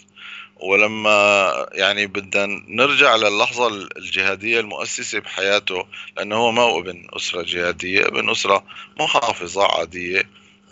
ولما 0.57 1.67
يعني 1.73 2.07
بدنا 2.07 2.63
نرجع 2.69 3.17
للحظة 3.17 3.69
الجهادية 3.97 4.61
المؤسسة 4.61 5.19
بحياته 5.19 5.87
لأنه 6.17 6.37
هو 6.37 6.53
ما 6.53 6.63
هو 6.63 6.81
ابن 6.81 7.09
أسرة 7.13 7.43
جهادية 7.43 8.07
ابن 8.07 8.31
أسرة 8.31 8.65
محافظة 9.01 9.65
عادية 9.65 10.23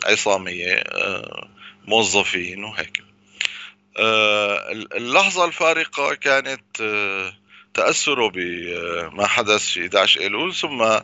عصامية 0.06 0.74
آه، 0.74 1.48
موظفين 1.86 2.64
وهيك. 2.64 3.02
آه، 3.96 4.72
اللحظة 4.72 5.44
الفارقة 5.44 6.14
كانت 6.14 6.80
تأثره 7.74 8.30
بما 8.34 9.26
حدث 9.26 9.68
في 9.68 9.80
11 9.80 10.20
أيلول 10.20 10.54
ثم 10.54 10.98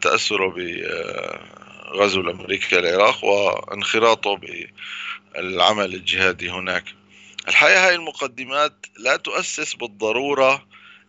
تأثره 0.00 0.54
بغزو 0.56 2.20
الأمريكي 2.20 2.78
العراق 2.78 3.24
وانخراطه 3.24 4.40
بالعمل 5.34 5.94
الجهادي 5.94 6.50
هناك. 6.50 6.84
الحقيقة 7.48 7.88
هاي 7.88 7.94
المقدمات 7.94 8.86
لا 8.98 9.16
تؤسس 9.16 9.74
بالضرورة 9.74 10.66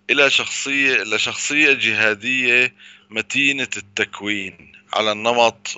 إلى 0.09 0.29
شخصية 0.29 1.01
إلى 1.01 1.19
شخصية 1.19 1.73
جهادية 1.73 2.73
متينة 3.09 3.69
التكوين 3.77 4.71
على 4.93 5.11
النمط 5.11 5.77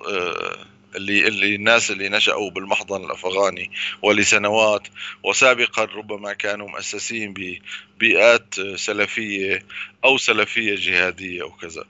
اللي 0.96 1.28
اللي 1.28 1.56
الناس 1.56 1.92
اللي 1.92 2.10
نشأوا 2.10 2.52
بالمحضن 2.52 3.06
الأفغاني 3.06 3.72
ولسنوات 4.02 4.88
وسابقا 5.24 5.84
ربما 5.84 6.34
كانوا 6.34 6.70
مؤسسين 6.70 7.34
ببيئات 7.34 8.56
سلفية 8.76 9.66
أو 10.06 10.18
سلفية 10.18 10.76
جهادية 10.76 11.42
أو 11.42 11.52
كذا. 11.52 11.84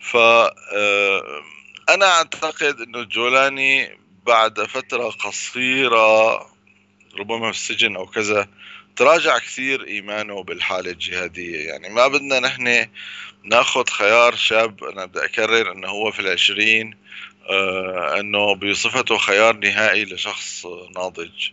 ف 0.00 0.16
آه، 0.16 1.42
أنا 1.88 2.06
أعتقد 2.06 2.80
أنه 2.80 2.98
الجولاني 2.98 3.98
بعد 4.26 4.60
فترة 4.60 5.10
قصيرة 5.10 6.36
ربما 7.18 7.52
في 7.52 7.58
السجن 7.58 7.96
أو 7.96 8.06
كذا 8.06 8.48
تراجع 8.96 9.38
كثير 9.38 9.86
إيمانه 9.86 10.42
بالحالة 10.42 10.90
الجهادية. 10.90 11.68
يعني 11.68 11.88
ما 11.88 12.08
بدنا 12.08 12.40
نحن 12.40 12.88
ناخذ 13.44 13.88
خيار 13.88 14.36
شاب 14.36 14.84
أنا 14.84 15.04
بدي 15.04 15.24
أكرر 15.24 15.72
أنه 15.72 15.88
هو 15.88 16.10
في 16.10 16.20
العشرين 16.20 16.96
أنه 18.20 18.54
بصفته 18.54 19.16
خيار 19.18 19.56
نهائي 19.56 20.04
لشخص 20.04 20.66
ناضج. 20.96 21.50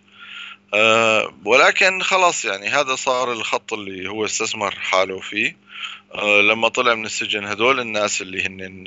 آه، 0.74 1.34
ولكن 1.46 2.02
خلاص 2.02 2.46
يعني 2.46 2.70
هذا 2.70 2.96
صار 2.96 3.32
الخط 3.32 3.74
اللي 3.74 4.10
هو 4.10 4.26
استثمر 4.26 4.76
حاله 4.76 5.20
فيه. 5.20 5.58
آه، 6.16 6.42
لما 6.42 6.68
طلع 6.68 6.96
من 6.96 7.06
السجن 7.06 7.46
هدول 7.46 7.80
الناس 7.80 8.22
اللي 8.22 8.46
هن 8.46 8.86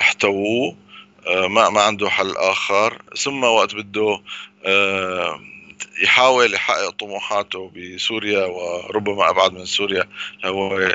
احتووه 0.00 0.76
ما 1.26 1.70
ما 1.70 1.82
عنده 1.82 2.10
حل 2.10 2.36
آخر. 2.36 3.02
ثم 3.16 3.44
وقت 3.44 3.74
بده 3.74 4.20
يحاول 6.02 6.54
يحقق 6.54 6.90
طموحاته 6.90 7.72
بسوريا 7.76 8.44
وربما 8.44 9.30
أبعد 9.30 9.52
من 9.52 9.64
سوريا 9.64 10.08
هو 10.44 10.88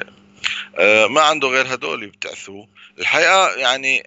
ما 1.09 1.21
عنده 1.21 1.47
غير 1.47 1.73
هدول 1.73 2.03
يبتعثوه 2.03 2.67
الحقيقة 2.99 3.55
يعني 3.55 4.03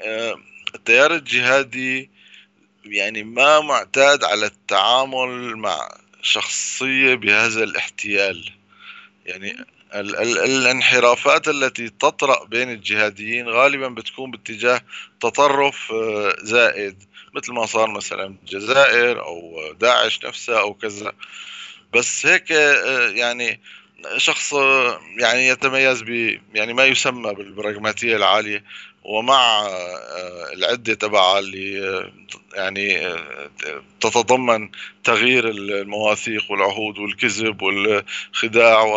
التيار 0.75 1.15
الجهادي 1.15 2.11
يعني 2.85 3.23
ما 3.23 3.61
معتاد 3.61 4.25
على 4.25 4.47
التعامل 4.47 5.57
مع 5.57 5.89
شخصية 6.23 7.15
بهذا 7.15 7.65
الاحتيال. 7.65 8.51
يعني 9.27 9.57
ال 9.95 10.17
ال 10.17 10.39
الانحرافات 10.39 11.49
التي 11.49 11.89
تطرأ 11.89 12.45
بين 12.45 12.71
الجهاديين 12.71 13.49
غالبا 13.49 13.89
بتكون 13.89 14.31
باتجاه 14.31 14.81
تطرف 15.21 15.93
آه، 15.93 16.37
زائد 16.43 17.03
مثل 17.35 17.53
ما 17.53 17.67
صار 17.67 17.91
مثلا 17.91 18.27
الجزائر 18.43 19.25
أو 19.25 19.59
داعش 19.81 20.25
نفسها 20.25 20.61
أو 20.61 20.75
كذا. 20.75 21.13
بس 21.95 22.27
هيك 22.27 22.53
آه، 22.53 23.09
يعني 23.09 23.61
شخص 24.17 24.55
آه، 24.55 25.01
يعني 25.19 25.49
يتميز 25.49 26.03
ب 26.03 26.39
يعني 26.55 26.73
ما 26.73 26.85
يسمى 26.85 27.35
بالبراغماتية 27.35 28.17
العالية. 28.17 28.65
ومع 29.05 29.67
آه، 29.67 30.53
العدة 30.53 30.95
تبعها 30.95 31.39
اللي 31.39 31.89
آه، 31.89 32.13
يعني 32.55 33.07
آه، 33.07 33.51
تتضمن 34.01 34.69
تغيير 35.05 35.49
المواثيق 35.49 36.51
والعهود 36.51 36.99
والكذب 36.99 37.63
والخداع 37.63 38.83
و 38.83 38.97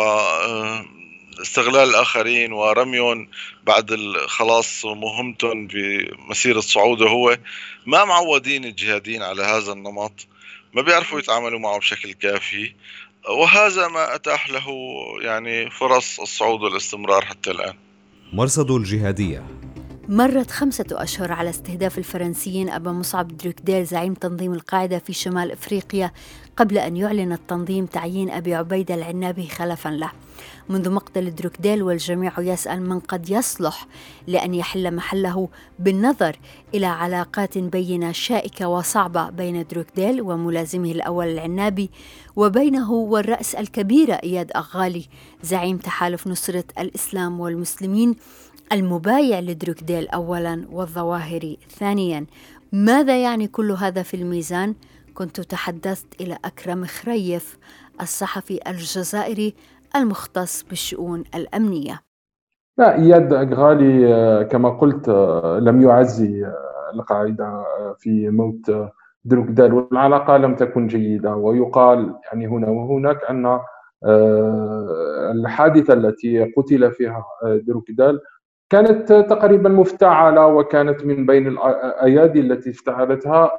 استغلال 1.42 1.88
الآخرين 1.88 2.52
ورميهم 2.52 3.28
بعد 3.66 3.96
خلاص 4.26 4.84
مهمتهم 4.84 5.66
بمسيرة 5.66 6.60
صعوده 6.60 7.06
هو. 7.08 7.38
ما 7.86 8.04
معودين 8.04 8.64
الجهاديين 8.64 9.22
على 9.22 9.42
هذا 9.42 9.72
النمط 9.72 10.26
ما 10.72 10.82
بيعرفوا 10.82 11.18
يتعاملوا 11.18 11.58
معه 11.58 11.78
بشكل 11.78 12.12
كافي. 12.12 12.72
وهذا 13.28 13.88
ما 13.88 14.14
أتاح 14.14 14.50
له 14.50 14.66
يعني 15.20 15.70
فرص 15.70 16.20
الصعود 16.20 16.62
والاستمرار 16.62 17.24
حتى 17.24 17.50
الآن. 17.50 17.74
مرصد 18.32 18.70
الجهادية. 18.70 19.46
مرت 20.08 20.50
خمسة 20.50 20.84
أشهر 20.92 21.32
على 21.32 21.50
استهداف 21.50 21.98
الفرنسيين 21.98 22.70
أبا 22.70 22.92
مصعب 22.92 23.36
دروكديل 23.36 23.84
زعيم 23.84 24.14
تنظيم 24.14 24.52
القاعدة 24.52 24.98
في 24.98 25.12
شمال 25.12 25.52
إفريقيا 25.52 26.12
قبل 26.56 26.78
أن 26.78 26.96
يعلن 26.96 27.32
التنظيم 27.32 27.86
تعيين 27.86 28.30
أبي 28.30 28.54
عبيدة 28.54 28.94
العنابي 28.94 29.46
خلفا 29.46 29.88
له. 29.88 30.10
منذ 30.68 30.90
مقتل 30.90 31.34
دروكديل 31.34 31.82
والجميع 31.82 32.32
يسأل 32.38 32.82
من 32.82 33.00
قد 33.00 33.30
يصلح 33.30 33.86
لأن 34.26 34.54
يحل 34.54 34.94
محله 34.94 35.48
بالنظر 35.78 36.38
إلى 36.74 36.86
علاقات 36.86 37.58
بينة 37.58 38.12
شائكة 38.12 38.68
وصعبة 38.68 39.30
بين 39.30 39.66
دروكديل 39.70 40.22
وملازمه 40.22 40.90
الأول 40.90 41.26
العنابي 41.26 41.90
وبينه 42.36 42.92
والرأس 42.92 43.54
الكبيرة 43.54 44.14
إياد 44.14 44.50
أغالي 44.56 45.06
زعيم 45.42 45.76
تحالف 45.76 46.26
نصرة 46.26 46.64
الإسلام 46.78 47.40
والمسلمين. 47.40 48.16
المبايع 48.72 49.40
لدروكديل 49.40 50.08
أولا 50.08 50.64
والظواهري 50.72 51.58
ثانيا. 51.68 52.26
ماذا 52.72 53.22
يعني 53.22 53.48
كل 53.48 53.70
هذا 53.70 54.02
في 54.02 54.14
الميزان؟ 54.14 54.74
كنت 55.14 55.40
تحدثت 55.40 56.20
إلى 56.20 56.38
أكرم 56.44 56.84
خريف 56.84 57.58
الصحفي 58.00 58.60
الجزائري 58.68 59.54
المختص 59.96 60.62
بالشؤون 60.62 61.24
الأمنية. 61.34 62.00
لا 62.78 62.94
إياد 62.94 63.32
أغالي 63.32 64.14
آه، 64.14 64.42
كما 64.42 64.68
قلت 64.68 65.08
آه، 65.08 65.58
لم 65.58 65.82
يعزي 65.82 66.44
آه، 66.44 66.90
القاعدة 66.94 67.64
في 67.98 68.30
موت 68.30 68.90
دروكدال 69.24 69.72
والعلاقة 69.74 70.36
لم 70.36 70.54
تكن 70.56 70.86
جيدة. 70.86 71.34
ويقال 71.34 72.14
يعني 72.26 72.46
هنا 72.46 72.68
وهناك 72.68 73.18
أن 73.30 73.60
الحادثة 75.32 75.94
التي 75.94 76.52
قتل 76.56 76.92
فيها 76.92 77.24
دروكدال 77.44 78.20
كانت 78.70 79.12
تقريبا 79.12 79.68
مفتعلة 79.68 80.46
وكانت 80.46 81.04
من 81.04 81.26
بين 81.26 81.46
الأيادي 81.46 82.40
التي 82.40 82.70
افتعلتها 82.70 83.58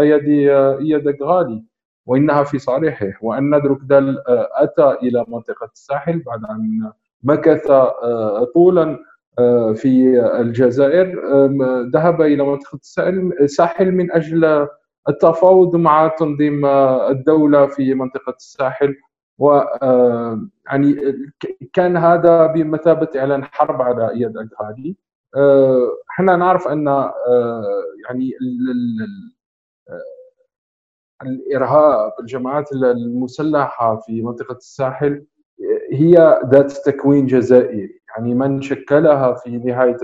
أيادي 0.00 0.52
إياد 0.56 1.22
أغالي 1.22 1.64
وإنها 2.06 2.42
في 2.42 2.58
صالحه. 2.58 3.12
وأن 3.22 3.60
دروكدال 3.62 4.28
آه، 4.28 4.48
أتى 4.52 4.90
إلى 5.02 5.24
منطقة 5.28 5.70
الساحل 5.72 6.18
بعد 6.26 6.44
أن 6.44 6.92
مكث 7.22 7.70
آه، 7.70 8.44
طولا 8.54 8.98
آه، 9.38 9.72
في 9.72 10.20
الجزائر. 10.40 11.20
ذهب 11.94 12.22
إلى 12.22 12.44
منطقة 12.44 12.78
الساحل 13.40 13.92
من 13.92 14.12
أجل 14.12 14.68
التفاوض 15.08 15.76
مع 15.76 16.08
تنظيم 16.08 16.66
الدولة 16.66 17.66
في 17.66 17.94
منطقة 17.94 18.34
الساحل. 18.36 18.94
و 19.42 19.60
يعني 20.66 20.96
كان 21.72 21.96
هذا 21.96 22.46
بمثابة 22.46 23.08
إعلان 23.16 23.44
حرب 23.44 23.82
على 23.82 24.10
إياد 24.10 24.36
أغادي 24.36 24.96
إحنا 26.10 26.36
نعرف 26.36 26.68
أن 26.68 26.86
يعني 28.08 28.30
الإرهاب 31.22 32.12
الجماعات 32.20 32.72
المسلحة 32.72 33.96
في 33.96 34.22
منطقة 34.22 34.56
الساحل 34.56 35.24
هي 35.92 36.40
ذات 36.46 36.72
تكوين 36.72 37.26
جزائري 37.26 38.00
يعني 38.16 38.34
من 38.34 38.62
شكلها 38.62 39.32
في 39.34 39.58
نهاية 39.58 39.96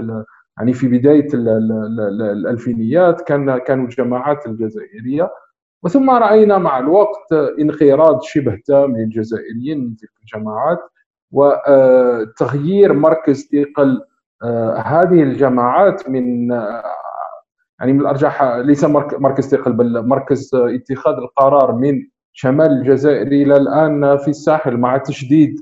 يعني 0.58 0.72
في 0.72 0.88
بداية 0.88 1.28
الألفينيات 1.34 3.20
كان 3.20 3.58
كانوا 3.58 3.84
الجماعات 3.84 4.46
الجزائرية. 4.46 5.30
وثم 5.82 6.10
رأينا 6.10 6.58
مع 6.58 6.78
الوقت 6.78 7.32
انقراض 7.60 8.22
شبه 8.22 8.58
تام 8.66 8.96
للجزائريين 8.96 9.84
من 9.84 9.96
تلك 9.96 10.10
الجماعات 10.22 10.78
وتغيير 11.32 12.92
مركز 12.92 13.48
ثقل 13.52 14.02
آه، 14.42 14.76
هذه 14.76 15.22
الجماعات 15.22 16.08
من 16.08 16.50
يعني 17.80 17.92
من 17.92 18.00
الأرجح 18.00 18.42
ليس 18.42 18.84
مركز 18.84 19.48
ثقل 19.48 19.72
بل 19.72 20.06
مركز 20.06 20.50
اتخاذ 20.54 21.14
القرار 21.14 21.72
من 21.72 22.02
شمال 22.32 22.70
الجزائر 22.70 23.26
إلى 23.26 23.56
الآن 23.56 24.16
في 24.18 24.28
الساحل 24.28 24.76
مع 24.76 24.98
تشديد 24.98 25.60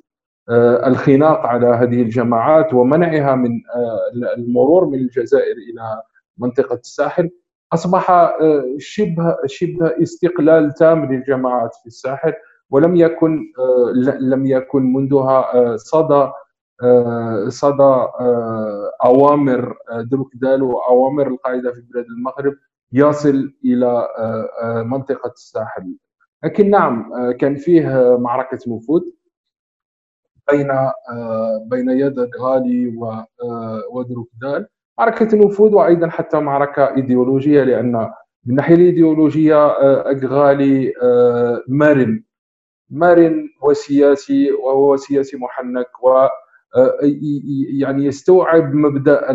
آه، 0.49 0.88
الخناق 0.88 1.47
على 1.47 1.67
هذه 1.67 2.03
الجماعات 2.03 2.75
ومنعها 2.75 3.35
من 3.35 3.51
آه، 3.51 4.35
المرور 4.37 4.87
من 4.87 4.99
الجزائر 4.99 5.55
إلى 5.57 6.03
منطقة 6.38 6.75
الساحل. 6.75 7.31
أصبح 7.73 8.11
آه، 8.11 8.65
شبه 8.79 9.37
شبه 9.47 10.03
استقلال 10.03 10.75
تام 10.75 11.13
للجماعات 11.13 11.75
في 11.75 11.87
الساحل 11.87 12.33
ولم 12.71 12.97
يكن 12.97 13.45
لم 14.21 14.47
يكن 14.47 14.93
منذها 14.93 15.77
صدى 15.77 16.31
آه، 16.83 17.49
صدى 17.49 17.83
آه، 17.83 18.93
أوامر 19.05 19.77
آه، 19.91 20.03
دروكدال 20.03 20.63
وأوامر 20.63 21.27
القاعدة 21.29 21.73
في 21.73 21.81
بلاد 21.81 22.05
المغرب 22.05 22.55
يصل 22.93 23.55
إلى 23.65 24.09
منطقة 24.85 25.31
الساحل. 25.33 25.97
لكن 26.45 26.71
نعم 26.71 27.13
كان 27.41 27.57
فيه 27.57 28.17
معركة 28.19 28.59
نفوذ 28.69 29.03
بين 30.51 30.69
بين 31.71 31.91
يد 31.91 32.31
غالي 32.41 32.97
ودروكدال 33.93 34.69
معركه 34.99 35.37
نفوذ 35.37 35.75
وأيضا 35.75 36.09
حتى 36.09 36.41
معركة 36.41 36.95
إيديولوجية 36.97 37.63
لأن 37.65 37.93
من 37.93 38.51
الناحيه 38.51 38.75
الإيديولوجية 38.75 39.67
اغالي 40.11 40.93
مرن. 41.69 42.23
مرن 42.91 43.49
وسياسي 43.63 44.53
وهو 44.53 44.97
سياسي 44.97 45.37
محنك 45.37 46.05
و 46.05 46.09
آه، 46.77 46.99
يعني 47.81 48.05
يستوعب 48.05 48.75
مبدأ 48.75 49.31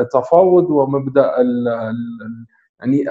التفاوض 0.00 0.70
ومبدأ 0.70 1.32
يعني 2.80 3.04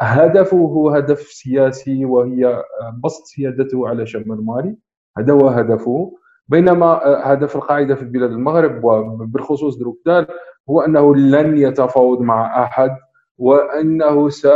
هدفه 0.00 0.56
هو 0.56 0.90
هدف 0.90 1.20
سياسي 1.20 2.04
وهي 2.04 2.62
بسط 3.04 3.24
سيادته 3.24 3.88
على 3.88 4.06
شمال 4.06 4.46
مالي. 4.46 4.76
هذا 5.18 5.32
هو 5.32 5.48
هدفه. 5.48 6.12
بينما 6.48 7.00
هدف 7.04 7.56
القاعدة 7.56 7.94
في 7.94 8.04
بلاد 8.04 8.30
المغرب 8.30 8.84
وبالخصوص 8.84 9.76
دروكدال 9.78 10.26
هو 10.70 10.80
أنه 10.80 11.16
لن 11.16 11.58
يتفاوض 11.58 12.20
مع 12.20 12.62
أحد 12.64 12.96
وأنه 13.38 14.28
سي 14.28 14.48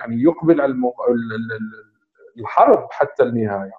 يعني 0.00 0.22
يقبل 0.22 0.60
على 0.60 0.74
الحرب 2.38 2.86
حتى 2.90 3.22
النهاية. 3.22 3.72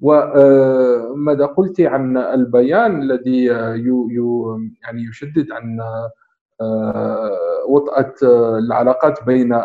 وماذا 0.00 1.46
قلت 1.46 1.80
عن 1.80 2.16
البيان 2.16 3.02
الذي 3.02 3.44
يعني 3.44 5.02
يشدد 5.10 5.52
عن 5.52 5.80
آه، 6.60 7.30
وطأة 7.68 8.14
العلاقات 8.58 9.24
بين 9.24 9.60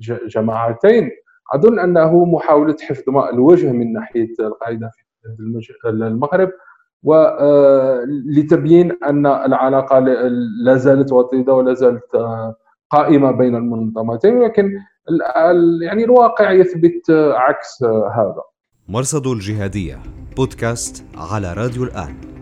الجماعتين 0.00 1.10
أظن 1.54 1.78
أنه 1.78 2.24
محاولة 2.24 2.76
حفظ 2.88 3.02
ماء 3.06 3.34
الوجه 3.34 3.72
من 3.72 3.92
ناحية 3.92 4.34
القاعدة 4.40 4.90
في 5.82 5.88
المغرب 5.88 6.50
ولتبيين 7.02 8.90
آه، 8.90 9.10
أن 9.10 9.26
العلاقة 9.26 9.98
لا 10.64 10.76
زالت 10.76 11.12
وطيدة 11.12 11.54
ولا 11.54 11.74
زالت 11.74 12.14
آه، 12.14 12.56
قائمة 12.90 13.30
بين 13.30 13.56
المنظمتين 13.56 14.36
ولكن 14.36 14.70
يعني 15.82 16.04
الواقع 16.04 16.50
يثبت 16.50 17.10
عكس 17.34 17.82
هذا. 18.16 18.42
مرصد 18.88 19.26
الجهادية 19.26 19.98
بودكاست 20.36 21.04
على 21.16 21.52
راديو 21.52 21.84
الآن. 21.84 22.34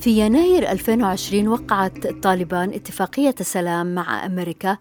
في 0.00 0.10
يناير 0.10 0.70
2020 0.70 1.48
وقعت 1.48 2.06
طالبان 2.06 2.70
اتفاقية 2.70 3.34
سلام 3.40 3.94
مع 3.94 4.26
أمريكا 4.26 4.78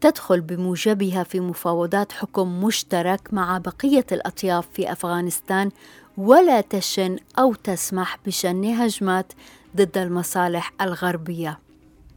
تدخل 0.00 0.40
بموجبها 0.40 1.22
في 1.22 1.40
مفاوضات 1.40 2.12
حكم 2.12 2.64
مشترك 2.64 3.28
مع 3.32 3.58
بقية 3.58 4.06
الأطياف 4.12 4.68
في 4.72 4.92
أفغانستان 4.92 5.70
ولا 6.16 6.60
تشن 6.60 7.16
أو 7.38 7.54
تسمح 7.54 8.18
بشن 8.26 8.64
هجمات 8.64 9.32
ضد 9.76 9.98
المصالح 9.98 10.72
الغربية. 10.80 11.58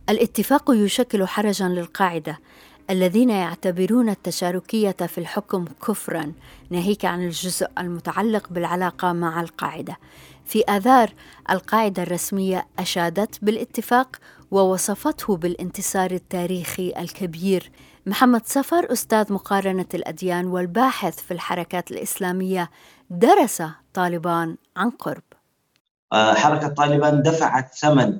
الاتفاق 0.10 0.72
يشكل 0.72 1.28
حرجا 1.28 1.68
للقاعدة 1.68 2.40
الذين 2.90 3.30
يعتبرون 3.30 4.10
التشاركية 4.10 4.92
في 4.92 5.18
الحكم 5.18 5.66
كفرا 5.88 6.34
ناهيك 6.70 7.06
عن 7.06 7.24
الجزء 7.26 7.68
المتعلق 7.78 8.48
بالعلاقة 8.50 9.14
مع 9.14 9.42
القاعدة 9.42 9.98
في 10.46 10.64
آذار 10.64 11.14
القاعدة 11.50 12.04
الرسمية 12.04 12.68
أشادت 12.80 13.40
بالاتفاق 13.42 14.16
ووصفته 14.54 15.38
بالانتصار 15.38 16.12
التاريخي 16.12 16.94
الكبير. 17.00 17.72
محمد 18.06 18.46
سفر 18.46 18.92
أستاذ 18.92 19.34
مقارنة 19.34 19.86
الأديان 19.94 20.46
والباحث 20.46 21.20
في 21.20 21.32
الحركات 21.32 21.92
الإسلامية 21.92 22.70
درس 23.10 23.64
طالبان 23.94 24.58
عن 24.78 24.90
قرب. 24.90 25.24
آه، 26.14 26.34
حركة 26.34 26.68
طالبان 26.68 27.22
دفعت 27.22 27.76
ثمن 27.76 28.20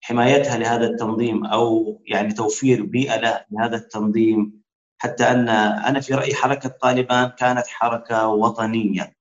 حمايتها 0.00 0.58
لهذا 0.58 0.86
التنظيم 0.86 1.46
أو 1.46 1.98
يعني 2.06 2.32
توفير 2.32 2.84
بيئة 2.84 3.44
لهذا 3.50 3.76
التنظيم 3.76 4.62
حتى 4.98 5.24
أن 5.24 5.48
أنا 5.88 6.00
في 6.00 6.14
رأيي 6.14 6.34
حركة 6.34 6.68
طالبان 6.68 7.28
كانت 7.28 7.66
حركة 7.66 8.28
وطنية 8.28 9.16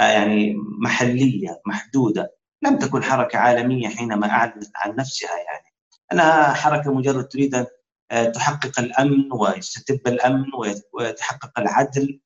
آه، 0.00 0.02
يعني 0.02 0.56
محلية 0.82 1.60
محدودة. 1.66 2.36
لم 2.62 2.78
تكن 2.78 3.02
حركة 3.02 3.38
عالمية 3.38 3.88
حينما 3.88 4.30
أعلنت 4.30 4.70
عن 4.76 4.96
نفسها 4.96 5.36
يعني. 5.36 5.69
أنها 6.12 6.52
حركة 6.52 6.92
مجرد 6.94 7.28
تريد 7.28 7.54
أن 7.54 7.66
آه، 8.10 8.24
تحقق 8.24 8.80
الأمن 8.80 9.32
ويستتب 9.32 10.00
الأمن 10.06 10.44
ويتحقق 10.94 11.58
العدل 11.58 12.20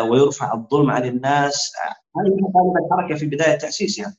ويرفع 0.00 0.54
الظلم 0.54 0.90
عن 0.90 1.04
الناس 1.04 1.72
هذه 2.16 2.28
كانت 2.28 2.86
الحركة 2.86 3.14
في 3.14 3.26
بداية 3.26 3.58
تأسيسها 3.58 4.16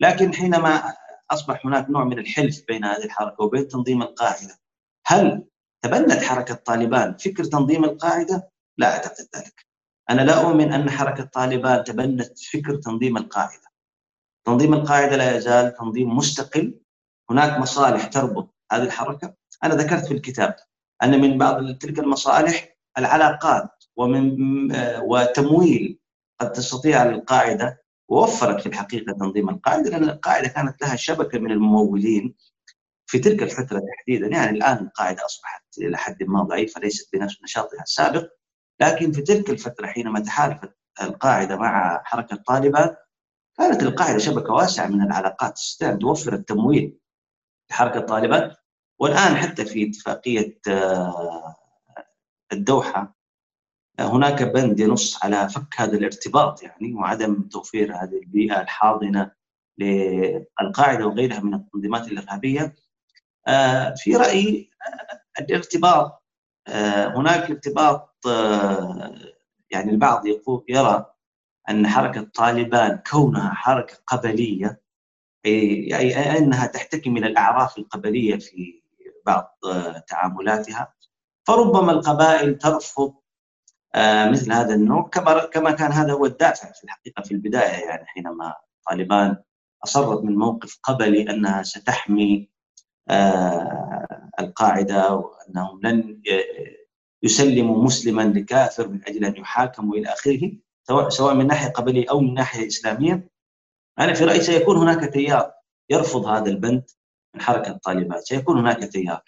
لكن 0.00 0.34
حينما 0.34 0.94
أصبح 1.30 1.66
هناك 1.66 1.90
نوع 1.90 2.04
من 2.04 2.18
الحلف 2.18 2.62
بين 2.68 2.84
هذه 2.84 3.04
الحركة 3.04 3.44
وبين 3.44 3.68
تنظيم 3.68 4.02
القاعدة 4.02 4.58
هل 5.06 5.44
تبنت 5.82 6.22
حركة 6.22 6.54
طالبان 6.54 7.16
فكر 7.16 7.44
تنظيم 7.44 7.84
القاعدة؟ 7.84 8.50
لا 8.78 8.92
أعتقد 8.92 9.28
ذلك. 9.36 9.66
أنا 10.10 10.22
لا 10.22 10.40
أؤمن 10.40 10.72
أن 10.72 10.90
حركة 10.90 11.24
طالبان 11.24 11.84
تبنت 11.84 12.38
فكر 12.52 12.76
تنظيم 12.76 13.16
القاعدة. 13.16 13.70
تنظيم 14.46 14.74
القاعدة 14.74 15.16
لا 15.16 15.36
يزال 15.36 15.74
تنظيم 15.74 16.16
مستقل 16.16 16.80
هناك 17.30 17.58
مصالح 17.58 18.06
تربط 18.06 18.54
هذه 18.72 18.82
الحركة. 18.82 19.34
أنا 19.64 19.74
ذكرت 19.74 20.06
في 20.06 20.14
الكتاب 20.14 20.56
أن 21.02 21.20
من 21.20 21.38
بعض 21.38 21.76
تلك 21.78 21.98
المصالح 21.98 22.76
العلاقات 22.98 23.70
ومن 23.96 24.36
وتمويل 25.02 25.98
قد 26.40 26.52
تستطيع 26.52 27.02
القاعدة 27.02 27.82
ووفرت 28.08 28.60
في 28.60 28.66
الحقيقة 28.66 29.12
تنظيم 29.12 29.48
القاعدة 29.48 29.90
لأن 29.90 30.04
القاعدة 30.04 30.48
كانت 30.48 30.82
لها 30.82 30.96
شبكة 30.96 31.38
من 31.38 31.50
الممولين 31.50 32.34
في 33.06 33.18
تلك 33.18 33.42
الفترة 33.42 33.80
تحديدا. 33.96 34.26
يعني 34.26 34.50
الآن 34.50 34.76
القاعدة 34.78 35.24
أصبحت 35.26 35.64
إلى 35.78 35.96
حد 35.96 36.22
ما 36.22 36.42
ضعيفة 36.42 36.80
ليست 36.80 37.08
بنفس 37.12 37.42
نشاطها 37.42 37.82
السابق. 37.82 38.28
لكن 38.80 39.12
في 39.12 39.22
تلك 39.22 39.50
الفترة 39.50 39.86
حينما 39.86 40.20
تحالفت 40.20 40.72
القاعدة 41.02 41.56
مع 41.56 42.02
حركة 42.04 42.36
طالبان 42.46 42.96
كانت 43.58 43.82
القاعدة 43.82 44.18
شبكة 44.18 44.52
واسعة 44.52 44.86
من 44.86 45.02
العلاقات 45.02 45.52
تستطيع 45.54 45.90
أن 45.90 45.98
توفر 45.98 46.32
التمويل 46.34 46.99
لحركه 47.70 48.00
طالبان 48.00 48.54
والآن 48.98 49.36
حتى 49.36 49.64
في 49.64 49.88
اتفاقية 49.88 50.58
آه، 50.68 51.56
الدوحة 52.52 53.16
هناك 54.00 54.42
بند 54.42 54.80
ينص 54.80 55.24
على 55.24 55.48
فك 55.48 55.74
هذا 55.80 55.96
الارتباط 55.98 56.62
يعني 56.62 56.94
وعدم 56.94 57.42
توفير 57.42 57.94
هذه 57.94 58.18
البيئة 58.18 58.60
الحاضنة 58.60 59.30
للقاعدة 59.78 61.06
وغيرها 61.06 61.40
من 61.40 61.54
التنظيمات 61.54 62.08
الإرهابية. 62.08 62.74
آه، 63.48 63.94
في 63.96 64.16
رأيي 64.16 64.70
آه، 65.38 65.42
الارتباط 65.42 66.24
آه، 66.68 67.06
هناك 67.06 67.50
ارتباط 67.50 68.10
يعني 69.70 69.90
البعض 69.90 70.26
يقول 70.26 70.64
يرى 70.68 71.06
أن 71.70 71.86
حركة 71.86 72.22
طالبان 72.34 73.02
كونها 73.10 73.54
حركة 73.54 73.94
قبلية 74.06 74.80
اي 75.46 76.38
أنها 76.38 76.66
تحتكم 76.66 77.16
إلى 77.16 77.26
الأعراف 77.26 77.78
القبلية 77.78 78.38
في 78.38 78.82
بعض 79.26 79.58
تعاملاتها. 80.08 80.94
فربما 81.46 81.92
القبائل 81.92 82.58
ترفض 82.58 83.14
آه، 83.94 84.30
مثل 84.30 84.52
هذا 84.52 84.74
النوع 84.74 85.08
كما 85.08 85.46
كما 85.46 85.70
كان 85.70 85.92
هذا 85.92 86.12
هو 86.12 86.26
الدافع 86.26 86.72
في 86.72 86.84
الحقيقة 86.84 87.22
في 87.22 87.30
البداية 87.34 87.84
يعني 87.88 88.06
حينما 88.06 88.54
طالبان 88.90 89.36
أصرت 89.84 90.24
من 90.24 90.36
موقف 90.36 90.78
قبلي 90.82 91.30
أنها 91.30 91.62
ستحمي 91.62 92.50
آه، 93.10 94.30
القاعدة 94.40 95.14
وأنهم 95.14 95.80
لن 95.82 96.22
يسلموا 97.22 97.84
مسلما 97.84 98.22
لكافر 98.22 98.88
من 98.88 99.00
أجل 99.08 99.24
أن 99.24 99.36
يحاكموا 99.36 99.94
إلى 99.94 100.08
آخره 100.08 100.52
سواء 101.08 101.34
من 101.34 101.46
ناحية 101.46 101.68
قبلية 101.68 102.10
أو 102.10 102.20
من 102.20 102.34
ناحية 102.34 102.66
إسلامية. 102.66 103.28
أنا 103.98 104.14
في 104.14 104.24
رأيي 104.24 104.40
سيكون 104.40 104.76
هناك 104.76 105.12
تيار 105.12 105.52
يرفض 105.90 106.26
هذا 106.26 106.50
البند 106.50 106.90
من 107.34 107.40
حركة 107.40 107.72
طالبان 107.72 108.20
سيكون 108.20 108.58
هناك 108.58 108.92
تيار. 108.92 109.22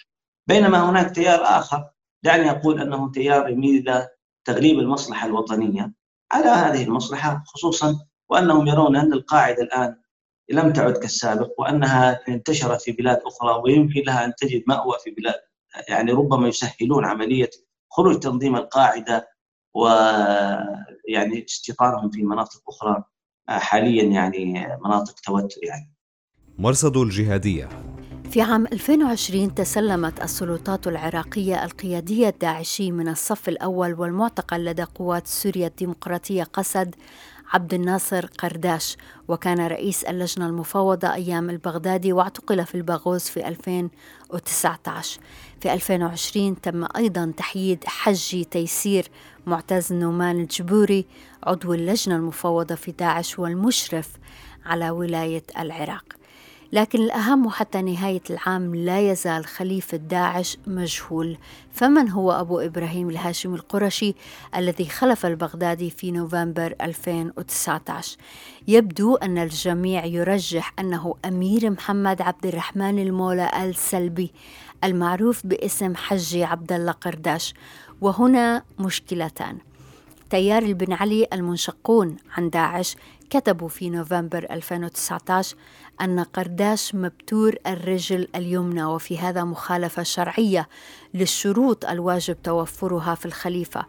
بينما 0.47 0.91
هناك 0.91 1.15
تيار 1.15 1.43
آخر 1.45 1.91
دعني 2.25 2.51
أقول 2.51 2.81
أنه 2.81 3.11
تيار 3.11 3.49
يميل 3.49 3.89
إلى 3.89 4.09
تغليب 4.45 4.79
المصلحة 4.79 5.27
الوطنية 5.27 5.93
على 6.33 6.49
هذه 6.49 6.85
المصلحة 6.85 7.43
خصوصا 7.47 7.99
وأنهم 8.29 8.67
يرون 8.69 8.97
أن 8.97 9.13
القاعدة 9.13 9.63
الآن 9.63 9.97
لم 10.51 10.73
تعد 10.73 10.93
كالسابق 10.93 11.61
وأنها 11.61 12.21
انتشرت 12.29 12.83
في 12.83 12.93
بلاد 12.93 13.21
أخرى 13.27 13.63
ويمكن 13.65 14.03
لها 14.07 14.25
أن 14.25 14.35
تجد 14.35 14.63
مأوى 14.67 14.95
في 15.05 15.11
بلاد 15.11 15.41
يعني 15.89 16.13
ربما 16.13 16.49
يسهلون 16.49 17.05
عملية 17.05 17.51
خروج 17.91 18.19
تنظيم 18.21 18.57
القاعدة 18.57 19.29
ويعني 19.75 21.45
استيطانهم 21.49 22.11
في 22.11 22.23
مناطق 22.23 22.63
أخرى. 22.69 23.05
حاليا 23.49 24.05
يعني 24.05 24.69
مناطق 24.85 25.15
توتر 25.21 25.61
يعني. 25.63 25.93
مرصد 26.59 26.97
الجهادية. 26.97 27.69
في 28.31 28.43
عام 28.43 28.67
2020 28.67 29.55
تسلمت 29.55 30.23
السلطات 30.23 30.87
العراقية 30.87 31.65
القيادية 31.65 32.29
الداعشي 32.29 32.93
من 32.93 33.09
الصف 33.09 33.49
الأول 33.49 33.95
والمعتقل 33.95 34.65
لدى 34.65 34.83
قوات 34.83 35.27
سوريا 35.27 35.67
الديمقراطية 35.67 36.43
قسد 36.43 36.95
عبد 37.53 37.75
الناصر 37.75 38.27
قرداش 38.27 38.97
وكان 39.29 39.67
رئيس 39.67 40.05
اللجنة 40.05 40.47
المفوضة 40.47 41.15
أيام 41.15 41.51
البغدادي 41.51 42.13
واعتقل 42.13 42.67
في 42.67 42.75
الباغوز 42.75 43.23
في 43.23 43.49
2019 43.49 45.21
في 45.63 45.73
2020 45.73 46.61
تم 46.61 46.87
أيضا 46.97 47.33
تحييد 47.37 47.85
حجي 47.87 48.45
تيسير 48.45 49.09
معتز 49.47 49.93
نومان 49.93 50.41
الجبوري 50.41 51.07
عضو 51.43 51.75
اللجنة 51.75 52.17
المفوضة 52.17 52.75
في 52.75 52.93
داعش 52.93 53.39
والمشرف 53.39 54.09
على 54.67 54.91
ولاية 54.91 55.43
العراق. 55.59 56.05
لكن 56.73 56.99
الأهم 56.99 57.49
حتى 57.49 57.83
نهاية 57.83 58.23
العام 58.31 58.75
لا 58.75 59.11
يزال 59.11 59.47
خليفة 59.47 59.97
داعش 59.97 60.59
مجهول. 60.67 61.39
فمن 61.73 62.11
هو 62.11 62.33
أبو 62.33 62.61
إبراهيم 62.61 63.11
الهاشمي 63.11 63.57
القرشي 63.57 64.15
الذي 64.57 64.85
خلف 64.85 65.27
البغدادي 65.27 65.91
في 65.91 66.11
نوفمبر 66.11 66.75
2019 66.81 68.17
يبدو 68.69 69.17
أن 69.17 69.39
الجميع 69.39 70.05
يرجح 70.05 70.73
أنه 70.79 71.15
أمير 71.25 71.71
محمد 71.71 72.23
عبد 72.23 72.47
الرحمن 72.47 72.99
المولى 72.99 73.51
السلبي 73.65 74.33
المعروف 74.85 75.47
باسم 75.47 75.97
حجي 75.97 76.45
عبد 76.45 76.73
الله 76.73 76.93
قرداش 76.93 77.55
وهنا 78.01 78.63
مشكلتان. 78.79 79.59
تيار 80.31 80.63
البن 80.63 80.93
علي 80.93 81.27
المنشقون 81.33 82.17
عن 82.37 82.51
داعش 82.51 82.97
كتبوا 83.31 83.69
في 83.69 83.91
نوفمبر 83.91 84.47
2019 84.51 85.57
أن 86.01 86.21
قرداش 86.21 86.95
مبتور 86.95 87.55
الرجل 87.67 88.29
اليمنى 88.35 88.85
وفي 88.85 89.19
هذا 89.19 89.45
مخالفة 89.45 90.03
شرعية 90.03 90.69
للشروط 91.15 91.85
الواجب 91.85 92.43
توفرها 92.43 93.15
في 93.15 93.27
الخليفة. 93.27 93.87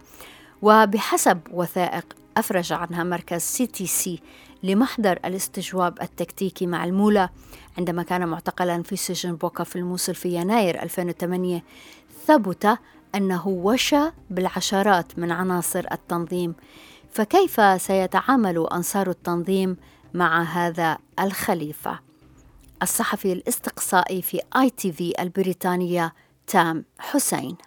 وبحسب 0.61 1.39
وثائق 1.51 2.05
أفرج 2.37 2.73
عنها 2.73 3.03
مركز 3.03 3.41
CTC 3.41 4.21
لمحضر 4.63 5.19
الاستجواب 5.25 6.01
التكتيكي 6.01 6.67
مع 6.67 6.85
المولى 6.85 7.29
عندما 7.77 8.03
كان 8.03 8.27
معتقلا 8.27 8.83
في 8.83 8.95
سجن 8.95 9.35
بوكا 9.35 9.63
في 9.63 9.75
الموصل 9.75 10.15
في 10.15 10.35
يناير 10.35 10.83
2008 10.83 11.63
ثبت 12.25 12.77
أنه 13.15 13.47
وشى 13.47 14.11
بالعشرات 14.29 15.19
من 15.19 15.31
عناصر 15.31 15.85
التنظيم. 15.91 16.55
فكيف 17.11 17.81
سيتعامل 17.81 18.67
أنصار 18.73 19.09
التنظيم 19.09 19.77
مع 20.13 20.43
هذا 20.43 20.97
الخليفة؟ 21.19 21.99
الصحفي 22.81 23.33
الاستقصائي 23.33 24.21
في 24.21 24.39
آي 24.55 24.69
تي 24.69 24.91
في 24.91 25.13
البريطانية 25.19 26.13
تام 26.47 26.85
حسين. 26.99 27.57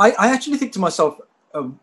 I, 0.00 0.10
I 0.18 0.28
actually 0.34 0.58
think 0.58 0.72
to 0.72 0.80
myself, 0.80 1.14
um, 1.54 1.78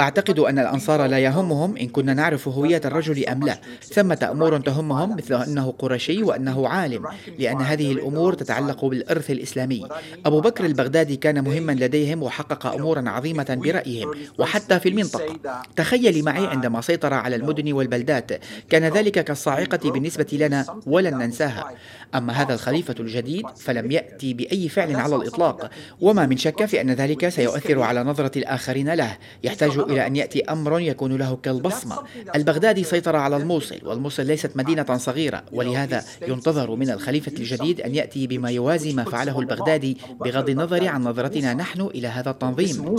أعتقد 0.00 0.38
أن 0.38 0.58
الأنصار 0.58 1.06
لا 1.06 1.18
يهمهم 1.18 1.76
إن 1.76 1.88
كنا 1.88 2.14
نعرف 2.14 2.48
هوية 2.48 2.80
الرجل 2.84 3.24
أم 3.26 3.46
لا. 3.46 3.60
ثمة 3.82 4.28
أمور 4.30 4.60
تهمهم 4.60 5.16
مثل 5.16 5.42
أنه 5.42 5.74
قرشي 5.78 6.22
وأنه 6.22 6.68
عالم 6.68 7.06
لأن 7.38 7.60
هذه 7.60 7.92
الأمور 7.92 8.34
تتعلق 8.34 8.84
بالإرث 8.84 9.30
الإسلامي. 9.30 9.88
أبو 10.26 10.40
بكر 10.40 10.66
البغدادي 10.66 11.16
كان 11.16 11.44
مهما 11.44 11.72
لديهم 11.72 12.22
وحقق 12.22 12.66
أمورا 12.66 13.08
عظيمة 13.08 13.58
برأيهم 13.64 14.14
وحتى 14.38 14.80
في 14.80 14.88
المنطقة. 14.88 15.62
تخيلي 15.76 16.22
معي 16.22 16.46
عندما 16.46 16.80
سيطر 16.80 17.14
على 17.14 17.36
المدن 17.36 17.72
والبلدات. 17.72 18.32
كان 18.70 18.84
ذلك 18.84 19.24
كالصاعقة 19.24 19.90
بالنسبة 19.90 20.26
لنا 20.32 20.80
ولن 20.86 21.18
ننساها. 21.18 21.70
أما 22.14 22.32
هذا 22.32 22.54
الخليفة 22.54 22.94
الجديد 23.00 23.46
فلم 23.56 23.90
يأتي 23.90 24.34
بأي 24.34 24.68
فعل 24.68 24.96
على 24.96 25.16
الإطلاق. 25.16 25.70
وما 26.00 26.26
من 26.26 26.36
شك 26.36 26.64
في 26.64 26.80
أن 26.80 26.90
ذلك 26.90 27.28
سيؤثر 27.28 27.82
على 27.82 28.04
نظرة 28.04 28.38
الآخرين 28.38 28.94
له 28.94 29.09
الله 29.10 29.18
يحتاج 29.44 29.78
إلى 29.78 30.06
أن 30.06 30.16
يأتي 30.16 30.44
أمر 30.44 30.80
يكون 30.80 31.16
له 31.16 31.36
كالبصمة. 31.36 32.04
البغدادي 32.34 32.84
سيطر 32.84 33.16
على 33.16 33.36
الموصل 33.36 33.80
والموصل 33.82 34.26
ليست 34.26 34.56
مدينة 34.56 34.96
صغيرة 34.96 35.44
ولهذا 35.52 36.04
ينتظر 36.22 36.74
من 36.76 36.90
الخليفة 36.90 37.32
الجديد 37.32 37.80
أن 37.80 37.94
يأتي 37.94 38.26
بما 38.26 38.50
يوازي 38.50 38.92
ما 38.92 39.04
فعله 39.04 39.40
البغدادي 39.40 39.98
بغض 40.10 40.48
النظر 40.48 40.88
عن 40.88 41.02
نظرتنا 41.02 41.54
نحن 41.54 41.80
إلى 41.80 42.08
هذا 42.08 42.30
التنظيم. 42.30 42.96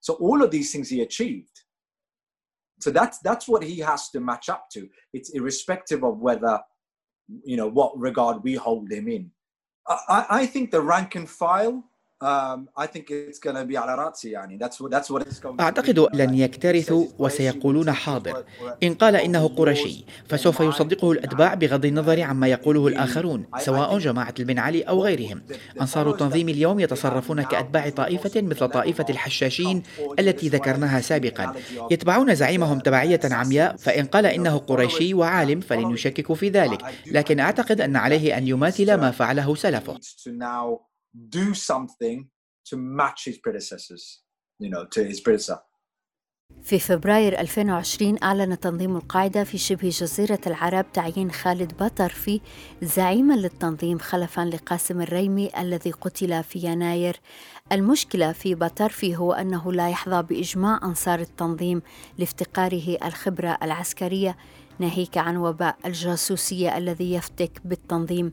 So 0.00 0.12
all 0.14 0.42
of 0.42 0.50
these 0.50 0.70
things 0.72 0.88
he 0.88 1.00
achieved. 1.00 1.56
So 2.84 2.90
that's 2.90 3.18
that's 3.28 3.46
what 3.52 3.62
he 3.70 3.76
has 3.90 4.02
to 4.14 4.18
match 4.20 4.46
up 4.48 4.64
to. 4.74 4.80
It's 5.16 5.30
irrespective 5.38 6.00
of 6.04 6.14
whether 6.26 6.54
you 7.50 7.56
know 7.60 7.70
what 7.78 7.90
regard 8.08 8.36
we 8.46 8.54
hold 8.66 8.86
him 8.98 9.06
in. 9.16 9.24
I, 9.88 10.20
I 10.40 10.46
think 10.46 10.70
the 10.70 10.82
rank 10.94 11.10
and 11.18 11.28
file 11.28 11.76
أعتقد 15.60 16.08
لن 16.14 16.34
يكترثوا 16.34 17.06
وسيقولون 17.18 17.92
حاضر. 17.92 18.44
إن 18.82 18.94
قال 18.94 19.16
إنه 19.16 19.48
قرشي 19.48 20.04
فسوف 20.28 20.60
يصدقه 20.60 21.12
الأتباع 21.12 21.54
بغض 21.54 21.84
النظر 21.84 22.22
عما 22.22 22.46
يقوله 22.46 22.86
الآخرون 22.86 23.46
سواء 23.58 23.98
جماعة 23.98 24.34
البن 24.38 24.58
علي 24.58 24.82
أو 24.82 25.02
غيرهم. 25.02 25.42
أنصار 25.80 26.10
التنظيم 26.10 26.48
اليوم 26.48 26.80
يتصرفون 26.80 27.42
كأتباع 27.42 27.88
طائفة 27.88 28.42
مثل 28.42 28.68
طائفة 28.68 29.06
الحشاشين 29.10 29.82
التي 30.18 30.48
ذكرناها 30.48 31.00
سابقا. 31.00 31.54
يتبعون 31.90 32.34
زعيمهم 32.34 32.78
تبعية 32.78 33.20
عمياء 33.24 33.76
فإن 33.76 34.06
قال 34.06 34.26
إنه 34.26 34.58
قريشي 34.58 35.14
وعالم 35.14 35.60
فلن 35.60 35.90
يشككوا 35.90 36.34
في 36.34 36.48
ذلك. 36.48 36.82
لكن 37.06 37.40
أعتقد 37.40 37.80
أن 37.80 37.96
عليه 37.96 38.38
أن 38.38 38.48
يماثل 38.48 38.94
ما 38.94 39.10
فعله 39.10 39.54
سلفه. 39.54 39.98
Do 41.28 41.54
something 41.54 42.28
to 42.66 42.76
match 42.76 43.24
his 43.24 43.38
predecessors, 43.38 44.22
you 44.58 44.70
know, 44.70 44.84
to 44.84 45.04
his 45.04 45.20
predecessor. 45.20 45.60
في 46.62 46.78
فبراير 46.78 47.40
2020 47.40 48.22
أعلن 48.22 48.60
تنظيم 48.60 48.96
القاعدة 48.96 49.44
في 49.44 49.58
شبه 49.58 49.88
جزيرة 49.88 50.40
العرب 50.46 50.92
تعيين 50.92 51.30
خالد 51.30 51.72
بطرفي 51.82 52.40
زعيما 52.82 53.34
للتنظيم 53.34 53.98
خلفا 53.98 54.40
لقاسم 54.40 55.00
الريمي 55.00 55.50
الذي 55.58 55.90
قتل 55.90 56.44
في 56.44 56.58
يناير 56.58 57.20
المشكلة 57.72 58.32
في 58.32 58.54
بطرفي 58.54 59.16
هو 59.16 59.32
أنه 59.32 59.72
لا 59.72 59.90
يحظى 59.90 60.22
بإجماع 60.22 60.80
أنصار 60.82 61.20
التنظيم 61.20 61.82
لافتقاره 62.18 62.98
الخبرة 63.04 63.58
العسكرية 63.62 64.36
ناهيك 64.78 65.18
عن 65.18 65.36
وباء 65.36 65.76
الجاسوسية 65.86 66.78
الذي 66.78 67.14
يفتك 67.14 67.60
بالتنظيم 67.64 68.32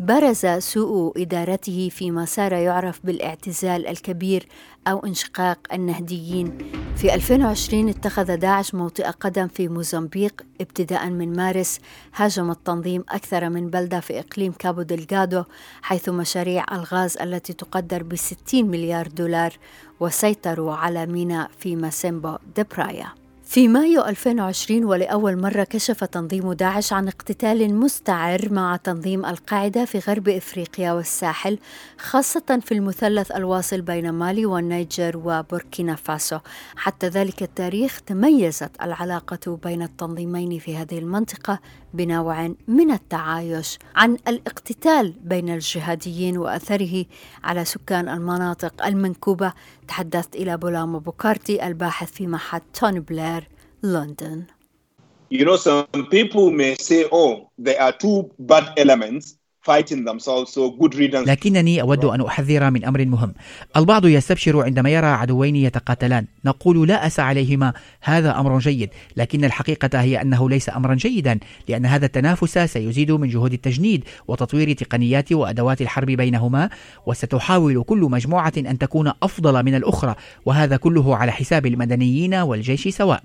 برز 0.00 0.46
سوء 0.46 1.22
إدارته 1.22 1.88
فيما 1.92 2.24
صار 2.24 2.52
يعرف 2.52 3.00
بالاعتزال 3.04 3.86
الكبير 3.86 4.48
أو 4.86 4.98
انشقاق 4.98 5.58
النهديين. 5.72 6.58
في 6.96 7.14
2020 7.14 7.88
اتخذ 7.88 8.36
داعش 8.36 8.74
موطئ 8.74 9.04
قدم 9.04 9.48
في 9.48 9.68
موزمبيق 9.68 10.42
ابتداء 10.60 11.10
من 11.10 11.36
مارس. 11.36 11.80
هاجم 12.14 12.50
التنظيم 12.50 13.04
أكثر 13.08 13.48
من 13.48 13.70
بلدة 13.70 14.00
في 14.00 14.18
إقليم 14.18 14.52
كابو 14.52 14.82
دلغادو 14.82 15.44
حيث 15.82 16.08
مشاريع 16.08 16.64
الغاز 16.72 17.16
التي 17.16 17.52
تقدر 17.52 18.02
ب 18.02 18.16
60 18.16 18.64
مليار 18.70 19.06
دولار 19.06 19.52
وسيطروا 20.00 20.74
على 20.74 21.06
ميناء 21.06 21.50
في 21.58 21.76
موسيمبوا 21.76 22.36
دا 22.56 22.69
برايا 22.69 23.08
في 23.50 23.68
مايو 23.68 24.04
2020 24.04 24.84
ولأول 24.84 25.36
مرة 25.36 25.64
كشف 25.64 26.04
تنظيم 26.04 26.52
داعش 26.52 26.92
عن 26.92 27.08
اقتتال 27.08 27.74
مستعر 27.74 28.48
مع 28.50 28.76
تنظيم 28.76 29.26
القاعدة 29.26 29.84
في 29.84 29.98
غرب 29.98 30.28
إفريقيا 30.28 30.92
والساحل 30.92 31.58
خاصة 31.98 32.60
في 32.64 32.72
المثلث 32.72 33.30
الواصل 33.30 33.80
بين 33.80 34.10
مالي 34.10 34.46
والنيجر 34.46 35.16
وبوركينا 35.16 35.94
فاسو. 35.94 36.38
حتى 36.76 37.08
ذلك 37.08 37.42
التاريخ 37.42 38.00
تميزت 38.06 38.70
العلاقة 38.82 39.58
بين 39.64 39.82
التنظيمين 39.82 40.58
في 40.58 40.76
هذه 40.76 40.98
المنطقة 40.98 41.60
بنوع 41.94 42.54
من 42.68 42.90
التعايش 42.90 43.78
عن 43.96 44.16
الاقتتال 44.28 45.14
بين 45.20 45.48
الجهاديين 45.48 46.38
وأثره 46.38 47.04
على 47.44 47.64
سكان 47.64 48.08
المناطق 48.08 48.86
المنكوبة. 48.86 49.52
تحدثت 49.88 50.36
إلى 50.36 50.56
بولاما 50.56 50.98
بوكارتي 50.98 51.66
الباحث 51.66 52.12
في 52.12 52.26
معهد 52.26 52.62
توني 52.74 53.00
بلير 53.00 53.48
لندن. 53.82 54.44
You 55.30 55.44
know, 55.44 55.56
some 55.56 56.06
people 56.10 56.50
may 56.50 56.74
say, 56.74 57.04
oh, 57.12 57.50
there 57.58 57.80
are 57.80 57.92
two 57.92 58.30
bad 58.38 58.72
elements 58.78 59.37
لكنني 61.26 61.80
أود 61.80 62.04
أن 62.04 62.20
أحذر 62.20 62.70
من 62.70 62.84
أمر 62.84 63.04
مهم. 63.04 63.34
البعض 63.76 64.06
يستبشر 64.06 64.62
عندما 64.62 64.90
يرى 64.90 65.06
عدوين 65.06 65.56
يتقاتلان. 65.56 66.26
نقول 66.44 66.88
لا 66.88 67.06
بأس 67.06 67.20
عليهما 67.20 67.72
هذا 68.00 68.40
أمر 68.40 68.58
جيد. 68.58 68.90
لكن 69.16 69.44
الحقيقة 69.44 70.00
هي 70.00 70.22
أنه 70.22 70.50
ليس 70.50 70.70
أمرا 70.70 70.94
جيدا 70.94 71.38
لأن 71.68 71.86
هذا 71.86 72.06
التنافس 72.06 72.58
سيزيد 72.58 73.12
من 73.12 73.28
جهود 73.28 73.52
التجنيد 73.52 74.04
وتطوير 74.28 74.72
تقنيات 74.72 75.32
وأدوات 75.32 75.82
الحرب 75.82 76.06
بينهما 76.06 76.70
وستحاول 77.06 77.82
كل 77.82 77.98
مجموعة 77.98 78.52
أن 78.58 78.78
تكون 78.78 79.12
أفضل 79.22 79.64
من 79.64 79.74
الأخرى 79.74 80.14
وهذا 80.46 80.76
كله 80.76 81.16
على 81.16 81.32
حساب 81.32 81.66
المدنيين 81.66 82.34
والجيش 82.34 82.88
سواء. 82.88 83.22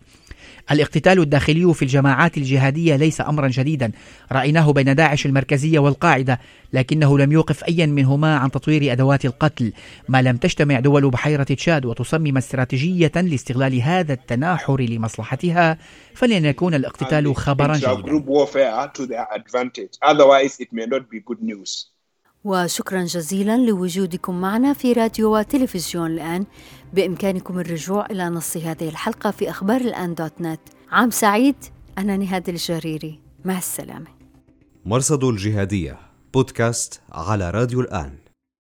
الاقتتال 0.72 1.20
الداخلي 1.20 1.74
في 1.74 1.82
الجماعات 1.82 2.38
الجهادية 2.38 2.96
ليس 2.96 3.22
أمرا 3.22 3.48
جديدا. 3.48 3.92
رأيناه 4.32 4.72
بين 4.72 4.96
داعش 4.96 5.26
المركزية 5.26 5.80
والقاعدة 5.80 6.40
لكنه 6.74 7.18
لم 7.20 7.32
يوقف 7.32 7.64
أيا 7.64 7.86
منهما 7.86 8.38
عن 8.38 8.52
تطوير 8.52 8.92
أدوات 8.92 9.26
القتل. 9.26 9.74
ما 10.10 10.22
لم 10.22 10.38
تجتمع 10.38 10.80
دول 10.80 11.10
بحيرة 11.10 11.44
تشاد 11.44 11.86
وتصمم 11.86 12.38
استراتيجية 12.38 13.12
لاستغلال 13.16 13.82
هذا 13.82 14.14
التناحر 14.14 14.82
لمصلحتها 14.82 15.78
فلن 16.14 16.46
يكون 16.46 16.74
الاقتتال 16.74 17.36
خبرا 17.36 17.74
جيدا 17.74 17.94
وشكرا 22.44 23.04
جزيلا 23.04 23.58
لوجودكم 23.58 24.42
معنا 24.42 24.74
في 24.74 24.94
راديو 24.94 25.38
وتلفزيون 25.38 26.12
الآن. 26.12 26.46
بإمكانكم 26.94 27.60
الرجوع 27.60 28.06
إلى 28.06 28.30
نص 28.30 28.58
هذه 28.58 28.90
الحلقة 28.90 29.32
في 29.32 29.50
أخبار 29.50 29.82
الآن 29.82 30.16
دوت 30.16 30.42
نت. 30.42 30.60
عام 30.92 31.10
سعيد 31.10 31.56
أنا 31.98 32.18
نهاد 32.18 32.50
الجريري. 32.50 33.20
مع 33.46 33.58
السلامة. 33.58 34.08
مرصد 34.86 35.24
الجهادية 35.24 36.00
بودكاست 36.34 37.02
على 37.12 37.52
راديو 37.52 37.82
الآن. 37.82 38.23